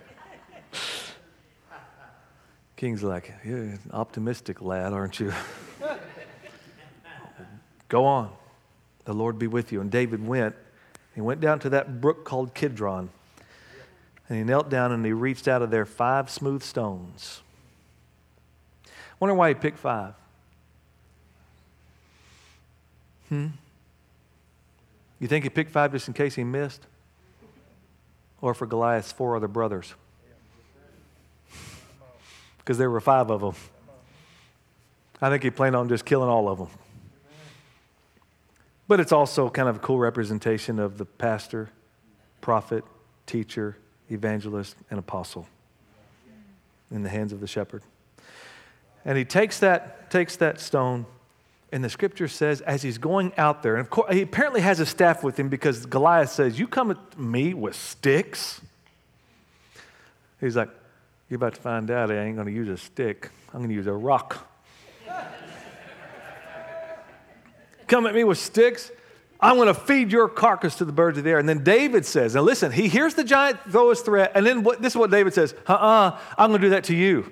King's 2.77 3.03
like, 3.03 3.33
You're 3.45 3.59
an 3.59 3.81
optimistic 3.93 4.61
lad, 4.61 4.93
aren't 4.93 5.19
you? 5.19 5.33
Go 7.89 8.05
on. 8.05 8.31
The 9.05 9.15
Lord 9.15 9.39
be 9.39 9.47
with 9.47 9.73
you. 9.73 9.81
And 9.81 9.91
David 9.91 10.27
went. 10.27 10.55
He 11.15 11.21
went 11.21 11.41
down 11.41 11.59
to 11.61 11.71
that 11.71 12.01
brook 12.01 12.25
called 12.25 12.53
Kidron. 12.53 13.09
And 14.29 14.39
he 14.39 14.45
knelt 14.45 14.69
down 14.69 14.93
and 14.93 15.07
he 15.07 15.13
reached 15.13 15.49
out 15.49 15.63
of 15.63 15.71
there 15.71 15.87
five 15.87 16.29
smooth 16.29 16.63
stones. 16.63 17.41
Wonder 19.19 19.35
why 19.35 19.49
he 19.49 19.55
picked 19.55 19.79
five. 19.79 20.15
Hmm? 23.29 23.47
You 25.19 25.29
think 25.29 25.45
he 25.45 25.51
picked 25.51 25.71
five 25.71 25.93
just 25.93 26.09
in 26.09 26.15
case 26.15 26.35
he 26.35 26.45
missed? 26.45 26.83
Or 28.43 28.53
for 28.53 28.67
Goliath's 28.67 29.13
four 29.13 29.37
other 29.37 29.49
brothers? 29.49 29.95
Because 32.67 32.79
there 32.79 32.91
were 32.91 33.01
five 33.01 33.31
of 33.31 33.41
them. 33.43 33.55
I 35.23 35.31
think 35.31 35.45
he 35.45 35.51
planned 35.51 35.77
on 35.77 35.89
just 35.89 36.05
killing 36.05 36.29
all 36.29 36.49
of 36.49 36.59
them. 36.59 36.69
But 38.89 38.99
it's 38.99 39.13
also 39.13 39.49
kind 39.49 39.69
of 39.69 39.77
a 39.77 39.79
cool 39.79 40.01
representation 40.01 40.81
of 40.81 40.99
the 40.99 41.05
pastor, 41.05 41.71
prophet, 42.41 42.83
teacher, 43.25 43.77
evangelist, 44.11 44.75
and 44.91 44.99
apostle 44.99 45.47
in 46.91 47.05
the 47.05 47.09
hands 47.09 47.33
of 47.33 47.39
the 47.39 47.47
shepherd. 47.47 47.85
And 49.05 49.17
he 49.17 49.25
takes 49.25 49.61
that, 49.61 50.11
takes 50.11 50.35
that 50.37 50.59
stone, 50.59 51.07
and 51.71 51.85
the 51.85 51.91
scripture 51.91 52.27
says, 52.27 52.63
as 52.63 52.83
he's 52.83 52.99
going 52.99 53.33
out 53.39 53.63
there, 53.63 53.77
and 53.77 53.81
of 53.83 53.91
course, 53.91 54.13
he 54.13 54.23
apparently 54.23 54.61
has 54.61 54.81
a 54.81 54.87
staff 54.87 55.23
with 55.23 55.39
him 55.39 55.49
because 55.49 55.87
Goliath 55.87 56.31
says, 56.31 56.59
You 56.59 56.67
come 56.67 56.91
at 56.91 57.19
me 57.19 57.55
with 57.55 57.77
sticks? 57.77 58.61
He's 60.41 60.57
like, 60.57 60.71
you're 61.29 61.37
about 61.37 61.55
to 61.55 61.61
find 61.61 61.91
out 61.91 62.11
I 62.11 62.25
ain't 62.25 62.37
going 62.37 62.47
to 62.47 62.53
use 62.53 62.69
a 62.69 62.77
stick, 62.77 63.31
I'm 63.53 63.61
going 63.61 63.71
to 63.71 63.75
use 63.75 63.87
a 63.87 63.93
rock. 63.93 64.49
Come 67.87 68.07
at 68.07 68.15
me 68.15 68.25
with 68.25 68.39
sticks. 68.39 68.91
I'm 69.39 69.57
going 69.57 69.69
to 69.69 69.75
feed 69.75 70.11
your 70.11 70.29
carcass 70.29 70.77
to 70.77 70.85
the 70.85 70.93
birds 70.93 71.19
of 71.19 71.25
the 71.25 71.31
air. 71.31 71.39
And 71.39 71.49
then 71.49 71.63
David 71.63 72.07
says, 72.07 72.35
and 72.35 72.45
listen, 72.45 72.73
he 72.73 72.89
hears 72.89 73.15
the 73.15 73.23
giant 73.23 73.61
throw 73.71 73.91
his 73.91 74.01
threat, 74.01 74.33
and 74.35 74.47
then 74.47 74.63
what, 74.63 74.81
this 74.81 74.95
is 74.95 74.97
what 74.97 75.11
David 75.11 75.35
says, 75.35 75.55
uh 75.69 75.73
uh-uh, 75.73 76.19
I'm 76.39 76.51
going 76.51 76.61
to 76.61 76.67
do 76.67 76.71
that 76.71 76.85
to 76.85 76.97
you. 76.97 77.31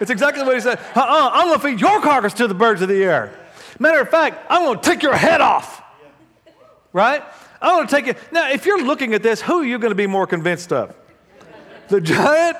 It's 0.00 0.10
exactly 0.10 0.42
what 0.42 0.54
he 0.54 0.60
said, 0.60 0.78
uh 0.96 1.00
uh-uh, 1.00 1.30
I'm 1.32 1.46
going 1.46 1.60
to 1.60 1.66
feed 1.66 1.80
your 1.80 2.00
carcass 2.00 2.34
to 2.34 2.48
the 2.48 2.54
birds 2.54 2.82
of 2.82 2.88
the 2.88 3.02
air. 3.02 3.32
Matter 3.78 4.00
of 4.00 4.08
fact, 4.08 4.44
I'm 4.50 4.64
going 4.64 4.80
to 4.80 4.84
take 4.84 5.02
your 5.02 5.14
head 5.14 5.40
off. 5.40 5.82
Right? 6.92 7.22
I'm 7.62 7.76
going 7.76 7.86
to 7.86 7.94
take 7.94 8.08
it. 8.08 8.18
Now, 8.32 8.50
if 8.50 8.66
you're 8.66 8.84
looking 8.84 9.14
at 9.14 9.22
this, 9.22 9.40
who 9.40 9.60
are 9.60 9.64
you 9.64 9.78
going 9.78 9.92
to 9.92 9.96
be 9.96 10.08
more 10.08 10.26
convinced 10.26 10.72
of? 10.72 10.94
The 11.92 12.00
giant 12.00 12.56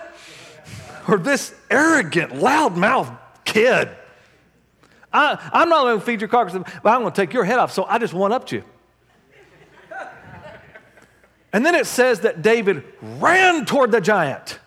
or 1.09 1.19
this 1.19 1.53
arrogant, 1.71 2.33
loudmouth 2.35 3.19
kid? 3.45 3.89
I, 5.13 5.51
am 5.53 5.69
not 5.69 5.83
going 5.83 5.99
to 5.99 6.05
feed 6.05 6.21
your 6.21 6.29
carcass, 6.29 6.55
but 6.55 6.91
I'm 6.91 7.01
going 7.01 7.13
to 7.13 7.21
take 7.21 7.33
your 7.33 7.45
head 7.45 7.59
off. 7.59 7.73
So 7.73 7.85
I 7.85 7.99
just 7.99 8.15
one 8.15 8.33
upped 8.33 8.53
you. 8.53 8.65
And 11.53 11.67
then 11.67 11.75
it 11.75 11.87
says 11.87 12.21
that 12.21 12.41
David 12.41 12.83
ran 13.03 13.67
toward 13.67 13.93
the 13.93 14.01
giant. 14.01 14.59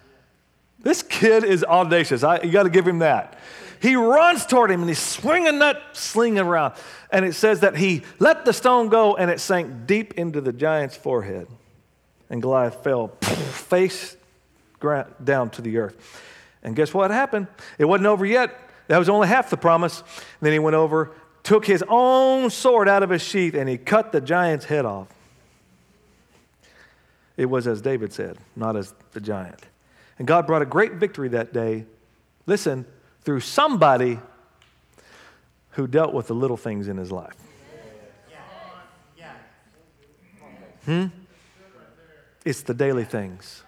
This 0.80 1.02
kid 1.02 1.44
is 1.44 1.64
audacious. 1.64 2.24
I, 2.24 2.42
you 2.42 2.52
got 2.52 2.64
to 2.64 2.70
give 2.70 2.88
him 2.88 3.00
that. 3.00 3.40
He 3.82 3.96
runs 3.96 4.46
toward 4.46 4.70
him 4.70 4.82
and 4.82 4.90
he's 4.90 5.00
swinging 5.00 5.60
that 5.60 5.82
sling 5.94 6.38
around. 6.38 6.76
And 7.12 7.26
it 7.26 7.34
says 7.34 7.62
that 7.62 7.76
he 7.76 8.04
let 8.20 8.46
the 8.46 8.54
stone 8.54 8.90
go 8.90 9.16
and 9.16 9.32
it 9.32 9.40
sank 9.40 9.88
deep 9.88 10.14
into 10.14 10.42
the 10.42 10.54
giant's 10.54 10.96
forehead. 10.96 11.48
And 12.30 12.42
Goliath 12.42 12.84
fell 12.84 13.08
face 13.08 14.16
down 15.24 15.50
to 15.52 15.62
the 15.62 15.78
earth. 15.78 15.96
And 16.64 16.76
guess 16.76 16.94
what 16.94 17.12
happened? 17.12 17.48
It 17.78 17.86
wasn't 17.86 18.08
over 18.08 18.26
yet. 18.26 18.60
That 18.88 18.98
was 18.98 19.10
only 19.10 19.28
half 19.28 19.50
the 19.50 19.58
promise. 19.58 20.00
And 20.00 20.42
then 20.42 20.54
he 20.54 20.60
went 20.60 20.76
over, 20.76 21.12
took 21.44 21.66
his 21.66 21.84
own 21.88 22.50
sword 22.50 22.90
out 22.90 23.04
of 23.04 23.10
his 23.10 23.22
sheath, 23.22 23.54
and 23.54 23.70
he 23.70 23.78
cut 23.78 24.12
the 24.12 24.22
giant's 24.22 24.66
head 24.66 24.86
off. 24.86 25.08
It 27.38 27.46
was 27.46 27.68
as 27.68 27.82
David 27.82 28.14
said, 28.14 28.38
not 28.56 28.76
as 28.76 28.94
the 29.12 29.20
giant. 29.20 29.62
And 30.18 30.28
God 30.28 30.48
brought 30.48 30.62
a 30.62 30.66
great 30.66 30.94
victory 30.94 31.30
that 31.30 31.54
day. 31.54 31.86
Listen, 32.46 32.86
through 33.22 33.42
somebody 33.42 34.20
who 35.72 35.88
dealt 35.88 36.14
with 36.14 36.28
the 36.28 36.36
little 36.36 36.58
things 36.58 36.88
in 36.88 36.98
his 36.98 37.12
life. 37.12 37.36
Hmm? 40.86 41.08
It's 42.46 42.62
the 42.62 42.76
daily 42.76 43.04
things 43.04 43.65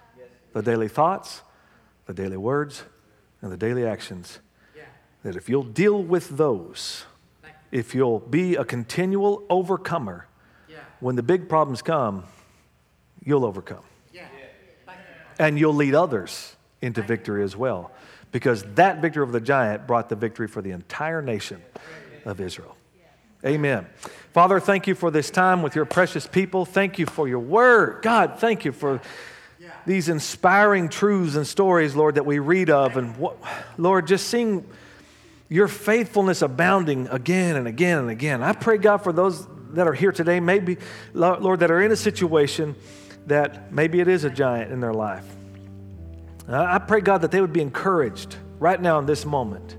the 0.58 0.70
daily 0.70 0.88
thoughts, 0.88 1.42
the 2.06 2.14
daily 2.14 2.36
words, 2.36 2.82
and 3.42 3.52
the 3.52 3.56
daily 3.56 3.86
actions. 3.86 4.40
That 5.22 5.36
if 5.36 5.48
you'll 5.48 5.62
deal 5.62 6.02
with 6.02 6.36
those, 6.36 7.04
if 7.70 7.94
you'll 7.94 8.20
be 8.20 8.54
a 8.54 8.64
continual 8.64 9.44
overcomer, 9.48 10.26
when 11.00 11.16
the 11.16 11.22
big 11.22 11.48
problems 11.48 11.80
come, 11.80 12.24
you'll 13.24 13.44
overcome. 13.44 13.84
And 15.38 15.56
you'll 15.56 15.74
lead 15.74 15.94
others 15.94 16.56
into 16.82 17.02
victory 17.02 17.44
as 17.44 17.56
well. 17.56 17.92
Because 18.32 18.64
that 18.74 19.00
victory 19.00 19.22
over 19.22 19.30
the 19.30 19.40
giant 19.40 19.86
brought 19.86 20.08
the 20.08 20.16
victory 20.16 20.48
for 20.48 20.60
the 20.60 20.72
entire 20.72 21.22
nation 21.22 21.62
of 22.24 22.40
Israel. 22.40 22.76
Amen. 23.46 23.86
Father, 24.32 24.58
thank 24.58 24.88
you 24.88 24.96
for 24.96 25.12
this 25.12 25.30
time 25.30 25.62
with 25.62 25.76
your 25.76 25.84
precious 25.84 26.26
people. 26.26 26.64
Thank 26.64 26.98
you 26.98 27.06
for 27.06 27.28
your 27.28 27.38
word. 27.38 28.02
God, 28.02 28.38
thank 28.38 28.64
you 28.64 28.72
for 28.72 29.00
these 29.88 30.10
inspiring 30.10 30.90
truths 30.90 31.34
and 31.34 31.46
stories, 31.46 31.96
Lord, 31.96 32.16
that 32.16 32.26
we 32.26 32.38
read 32.38 32.68
of. 32.68 32.98
And 32.98 33.16
what, 33.16 33.38
Lord, 33.78 34.06
just 34.06 34.28
seeing 34.28 34.68
your 35.48 35.66
faithfulness 35.66 36.42
abounding 36.42 37.08
again 37.08 37.56
and 37.56 37.66
again 37.66 38.00
and 38.00 38.10
again. 38.10 38.42
I 38.42 38.52
pray, 38.52 38.76
God, 38.76 38.98
for 38.98 39.14
those 39.14 39.46
that 39.70 39.88
are 39.88 39.94
here 39.94 40.12
today, 40.12 40.40
maybe, 40.40 40.76
Lord, 41.14 41.60
that 41.60 41.70
are 41.70 41.80
in 41.80 41.90
a 41.90 41.96
situation 41.96 42.76
that 43.28 43.72
maybe 43.72 44.00
it 44.00 44.08
is 44.08 44.24
a 44.24 44.30
giant 44.30 44.72
in 44.72 44.80
their 44.80 44.92
life. 44.92 45.24
I 46.46 46.78
pray, 46.80 47.00
God, 47.00 47.22
that 47.22 47.30
they 47.30 47.40
would 47.40 47.54
be 47.54 47.62
encouraged 47.62 48.36
right 48.58 48.80
now 48.80 48.98
in 48.98 49.06
this 49.06 49.24
moment. 49.24 49.74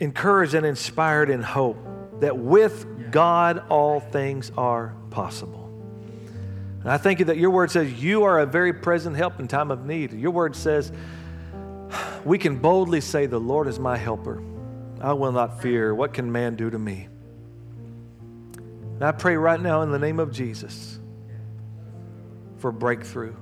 Encouraged 0.00 0.54
and 0.54 0.66
inspired 0.66 1.30
in 1.30 1.40
hope 1.40 1.78
that 2.18 2.36
with 2.36 3.12
God 3.12 3.62
all 3.68 4.00
things 4.00 4.50
are 4.56 4.96
possible. 5.10 5.59
And 6.80 6.90
I 6.90 6.96
thank 6.96 7.18
you 7.18 7.26
that 7.26 7.36
your 7.36 7.50
word 7.50 7.70
says 7.70 7.92
you 8.02 8.24
are 8.24 8.40
a 8.40 8.46
very 8.46 8.72
present 8.72 9.16
help 9.16 9.38
in 9.38 9.48
time 9.48 9.70
of 9.70 9.84
need. 9.84 10.12
Your 10.12 10.30
word 10.30 10.56
says 10.56 10.90
we 12.24 12.38
can 12.38 12.56
boldly 12.56 13.02
say, 13.02 13.26
The 13.26 13.38
Lord 13.38 13.66
is 13.66 13.78
my 13.78 13.96
helper. 13.96 14.42
I 15.00 15.12
will 15.12 15.32
not 15.32 15.60
fear. 15.60 15.94
What 15.94 16.14
can 16.14 16.30
man 16.32 16.56
do 16.56 16.70
to 16.70 16.78
me? 16.78 17.08
And 18.94 19.04
I 19.04 19.12
pray 19.12 19.36
right 19.36 19.60
now 19.60 19.82
in 19.82 19.90
the 19.90 19.98
name 19.98 20.18
of 20.18 20.32
Jesus 20.32 20.98
for 22.58 22.72
breakthrough. 22.72 23.34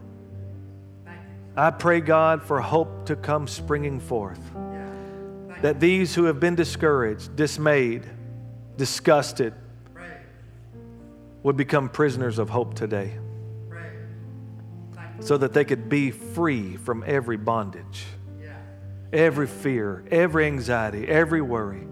I 1.56 1.70
pray, 1.72 2.00
God, 2.00 2.44
for 2.44 2.60
hope 2.60 3.06
to 3.06 3.16
come 3.16 3.48
springing 3.48 3.98
forth. 3.98 4.40
That 5.62 5.80
these 5.80 6.14
who 6.14 6.24
have 6.24 6.38
been 6.38 6.54
discouraged, 6.54 7.34
dismayed, 7.34 8.04
disgusted, 8.76 9.54
would 11.42 11.56
become 11.56 11.88
prisoners 11.88 12.38
of 12.38 12.50
hope 12.50 12.74
today 12.74 13.18
so 15.20 15.36
that 15.36 15.52
they 15.52 15.64
could 15.64 15.88
be 15.88 16.10
free 16.10 16.76
from 16.76 17.04
every 17.06 17.36
bondage, 17.36 18.04
every 19.12 19.46
fear, 19.46 20.04
every 20.10 20.46
anxiety, 20.46 21.06
every 21.08 21.42
worry. 21.42 21.86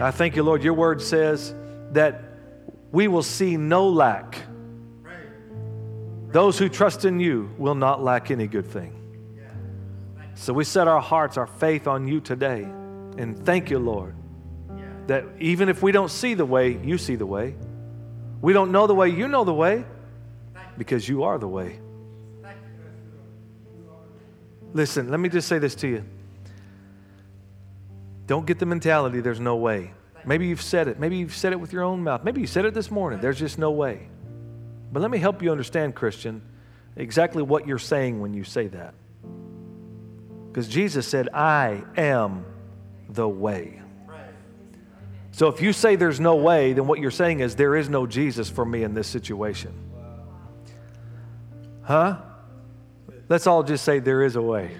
I 0.00 0.10
thank 0.10 0.36
you, 0.36 0.42
Lord. 0.42 0.62
Your 0.64 0.74
word 0.74 1.00
says 1.02 1.54
that 1.92 2.22
we 2.90 3.08
will 3.08 3.22
see 3.22 3.56
no 3.56 3.88
lack. 3.88 4.38
Those 6.28 6.58
who 6.58 6.68
trust 6.68 7.04
in 7.04 7.20
you 7.20 7.54
will 7.58 7.74
not 7.74 8.02
lack 8.02 8.30
any 8.30 8.46
good 8.46 8.66
thing. 8.66 8.98
So 10.34 10.52
we 10.52 10.64
set 10.64 10.88
our 10.88 11.00
hearts, 11.00 11.36
our 11.36 11.46
faith 11.46 11.86
on 11.86 12.08
you 12.08 12.20
today. 12.20 12.62
And 12.62 13.44
thank 13.44 13.70
you, 13.70 13.78
Lord, 13.78 14.14
that 15.06 15.24
even 15.38 15.68
if 15.68 15.82
we 15.82 15.92
don't 15.92 16.10
see 16.10 16.34
the 16.34 16.46
way, 16.46 16.78
you 16.82 16.96
see 16.96 17.16
the 17.16 17.26
way. 17.26 17.54
We 18.40 18.52
don't 18.52 18.72
know 18.72 18.86
the 18.86 18.94
way, 18.94 19.08
you 19.10 19.28
know 19.28 19.44
the 19.44 19.54
way, 19.54 19.84
because 20.78 21.08
you 21.08 21.24
are 21.24 21.38
the 21.38 21.48
way. 21.48 21.80
Listen, 24.72 25.10
let 25.10 25.20
me 25.20 25.28
just 25.28 25.48
say 25.48 25.58
this 25.58 25.74
to 25.76 25.88
you. 25.88 26.04
Don't 28.26 28.46
get 28.46 28.58
the 28.58 28.66
mentality 28.66 29.20
there's 29.20 29.40
no 29.40 29.56
way. 29.56 29.92
Maybe 30.24 30.46
you've 30.46 30.62
said 30.62 30.88
it. 30.88 30.98
Maybe 30.98 31.16
you've 31.16 31.34
said 31.34 31.52
it 31.52 31.60
with 31.60 31.72
your 31.72 31.82
own 31.82 32.02
mouth. 32.02 32.24
Maybe 32.24 32.40
you 32.40 32.46
said 32.46 32.64
it 32.64 32.74
this 32.74 32.90
morning. 32.90 33.20
There's 33.20 33.38
just 33.38 33.58
no 33.58 33.72
way. 33.72 34.08
But 34.92 35.00
let 35.00 35.10
me 35.10 35.18
help 35.18 35.42
you 35.42 35.50
understand, 35.50 35.94
Christian, 35.94 36.42
exactly 36.96 37.42
what 37.42 37.66
you're 37.66 37.78
saying 37.78 38.20
when 38.20 38.34
you 38.34 38.44
say 38.44 38.68
that. 38.68 38.94
Because 40.48 40.68
Jesus 40.68 41.06
said, 41.06 41.28
I 41.34 41.82
am 41.96 42.44
the 43.08 43.28
way. 43.28 43.80
So 45.32 45.48
if 45.48 45.62
you 45.62 45.72
say 45.72 45.96
there's 45.96 46.20
no 46.20 46.36
way, 46.36 46.74
then 46.74 46.86
what 46.86 46.98
you're 46.98 47.10
saying 47.10 47.40
is 47.40 47.56
there 47.56 47.74
is 47.74 47.88
no 47.88 48.06
Jesus 48.06 48.50
for 48.50 48.64
me 48.64 48.82
in 48.82 48.92
this 48.92 49.08
situation. 49.08 49.72
Huh? 51.82 52.18
Let's 53.32 53.46
all 53.46 53.62
just 53.62 53.82
say 53.82 53.98
there 53.98 54.24
is 54.24 54.36
a 54.36 54.42
way. 54.42 54.76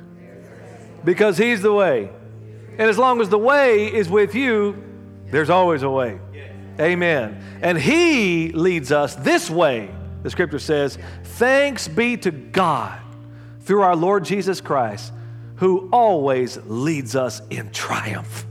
Because 1.06 1.38
He's 1.38 1.62
the 1.62 1.72
way. 1.72 2.10
And 2.72 2.82
as 2.82 2.98
long 2.98 3.22
as 3.22 3.30
the 3.30 3.38
way 3.38 3.86
is 3.86 4.10
with 4.10 4.34
you, 4.34 4.76
there's 5.30 5.48
always 5.48 5.82
a 5.82 5.88
way. 5.88 6.20
Amen. 6.78 7.42
And 7.62 7.78
He 7.78 8.52
leads 8.52 8.92
us 8.92 9.14
this 9.14 9.48
way, 9.48 9.88
the 10.22 10.28
scripture 10.28 10.58
says, 10.58 10.98
thanks 11.24 11.88
be 11.88 12.18
to 12.18 12.30
God 12.30 13.00
through 13.60 13.80
our 13.80 13.96
Lord 13.96 14.22
Jesus 14.26 14.60
Christ, 14.60 15.14
who 15.56 15.88
always 15.90 16.58
leads 16.66 17.16
us 17.16 17.40
in 17.48 17.70
triumph. 17.70 18.44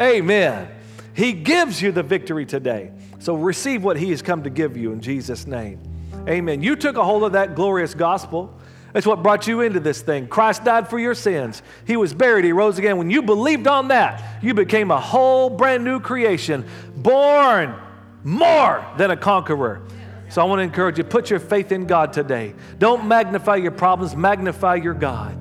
Amen. 0.00 0.68
He 1.12 1.32
gives 1.32 1.82
you 1.82 1.90
the 1.90 2.04
victory 2.04 2.46
today. 2.46 2.92
So 3.18 3.34
receive 3.34 3.82
what 3.82 3.96
He 3.96 4.10
has 4.10 4.22
come 4.22 4.44
to 4.44 4.50
give 4.50 4.76
you 4.76 4.92
in 4.92 5.00
Jesus' 5.00 5.44
name. 5.44 5.80
Amen. 6.28 6.62
You 6.62 6.76
took 6.76 6.96
a 6.96 7.04
hold 7.04 7.24
of 7.24 7.32
that 7.32 7.56
glorious 7.56 7.94
gospel. 7.94 8.56
That's 8.94 9.06
what 9.06 9.24
brought 9.24 9.48
you 9.48 9.60
into 9.60 9.80
this 9.80 10.02
thing. 10.02 10.28
Christ 10.28 10.62
died 10.62 10.88
for 10.88 11.00
your 11.00 11.16
sins. 11.16 11.62
He 11.84 11.96
was 11.96 12.14
buried. 12.14 12.44
He 12.44 12.52
rose 12.52 12.78
again. 12.78 12.96
When 12.96 13.10
you 13.10 13.22
believed 13.22 13.66
on 13.66 13.88
that, 13.88 14.40
you 14.40 14.54
became 14.54 14.92
a 14.92 15.00
whole 15.00 15.50
brand 15.50 15.84
new 15.84 15.98
creation, 15.98 16.64
born 16.96 17.74
more 18.22 18.86
than 18.96 19.10
a 19.10 19.16
conqueror. 19.16 19.82
So 20.28 20.40
I 20.40 20.44
want 20.44 20.60
to 20.60 20.62
encourage 20.62 20.96
you 20.96 21.02
put 21.02 21.28
your 21.28 21.40
faith 21.40 21.72
in 21.72 21.86
God 21.86 22.12
today. 22.12 22.54
Don't 22.78 23.08
magnify 23.08 23.56
your 23.56 23.72
problems, 23.72 24.14
magnify 24.14 24.76
your 24.76 24.94
God. 24.94 25.36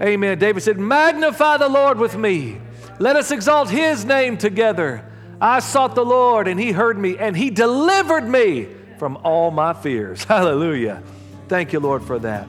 Amen. 0.00 0.40
David 0.40 0.64
said, 0.64 0.76
Magnify 0.76 1.58
the 1.58 1.68
Lord 1.68 1.98
with 1.98 2.16
me. 2.16 2.60
Let 2.98 3.14
us 3.14 3.30
exalt 3.30 3.70
his 3.70 4.04
name 4.04 4.36
together. 4.36 5.08
I 5.40 5.60
sought 5.60 5.94
the 5.94 6.04
Lord, 6.04 6.48
and 6.48 6.58
he 6.58 6.72
heard 6.72 6.98
me, 6.98 7.16
and 7.16 7.36
he 7.36 7.48
delivered 7.50 8.28
me 8.28 8.66
from 8.98 9.18
all 9.18 9.52
my 9.52 9.72
fears. 9.72 10.24
Hallelujah. 10.24 11.00
Thank 11.46 11.72
you, 11.72 11.78
Lord, 11.78 12.02
for 12.02 12.18
that. 12.18 12.48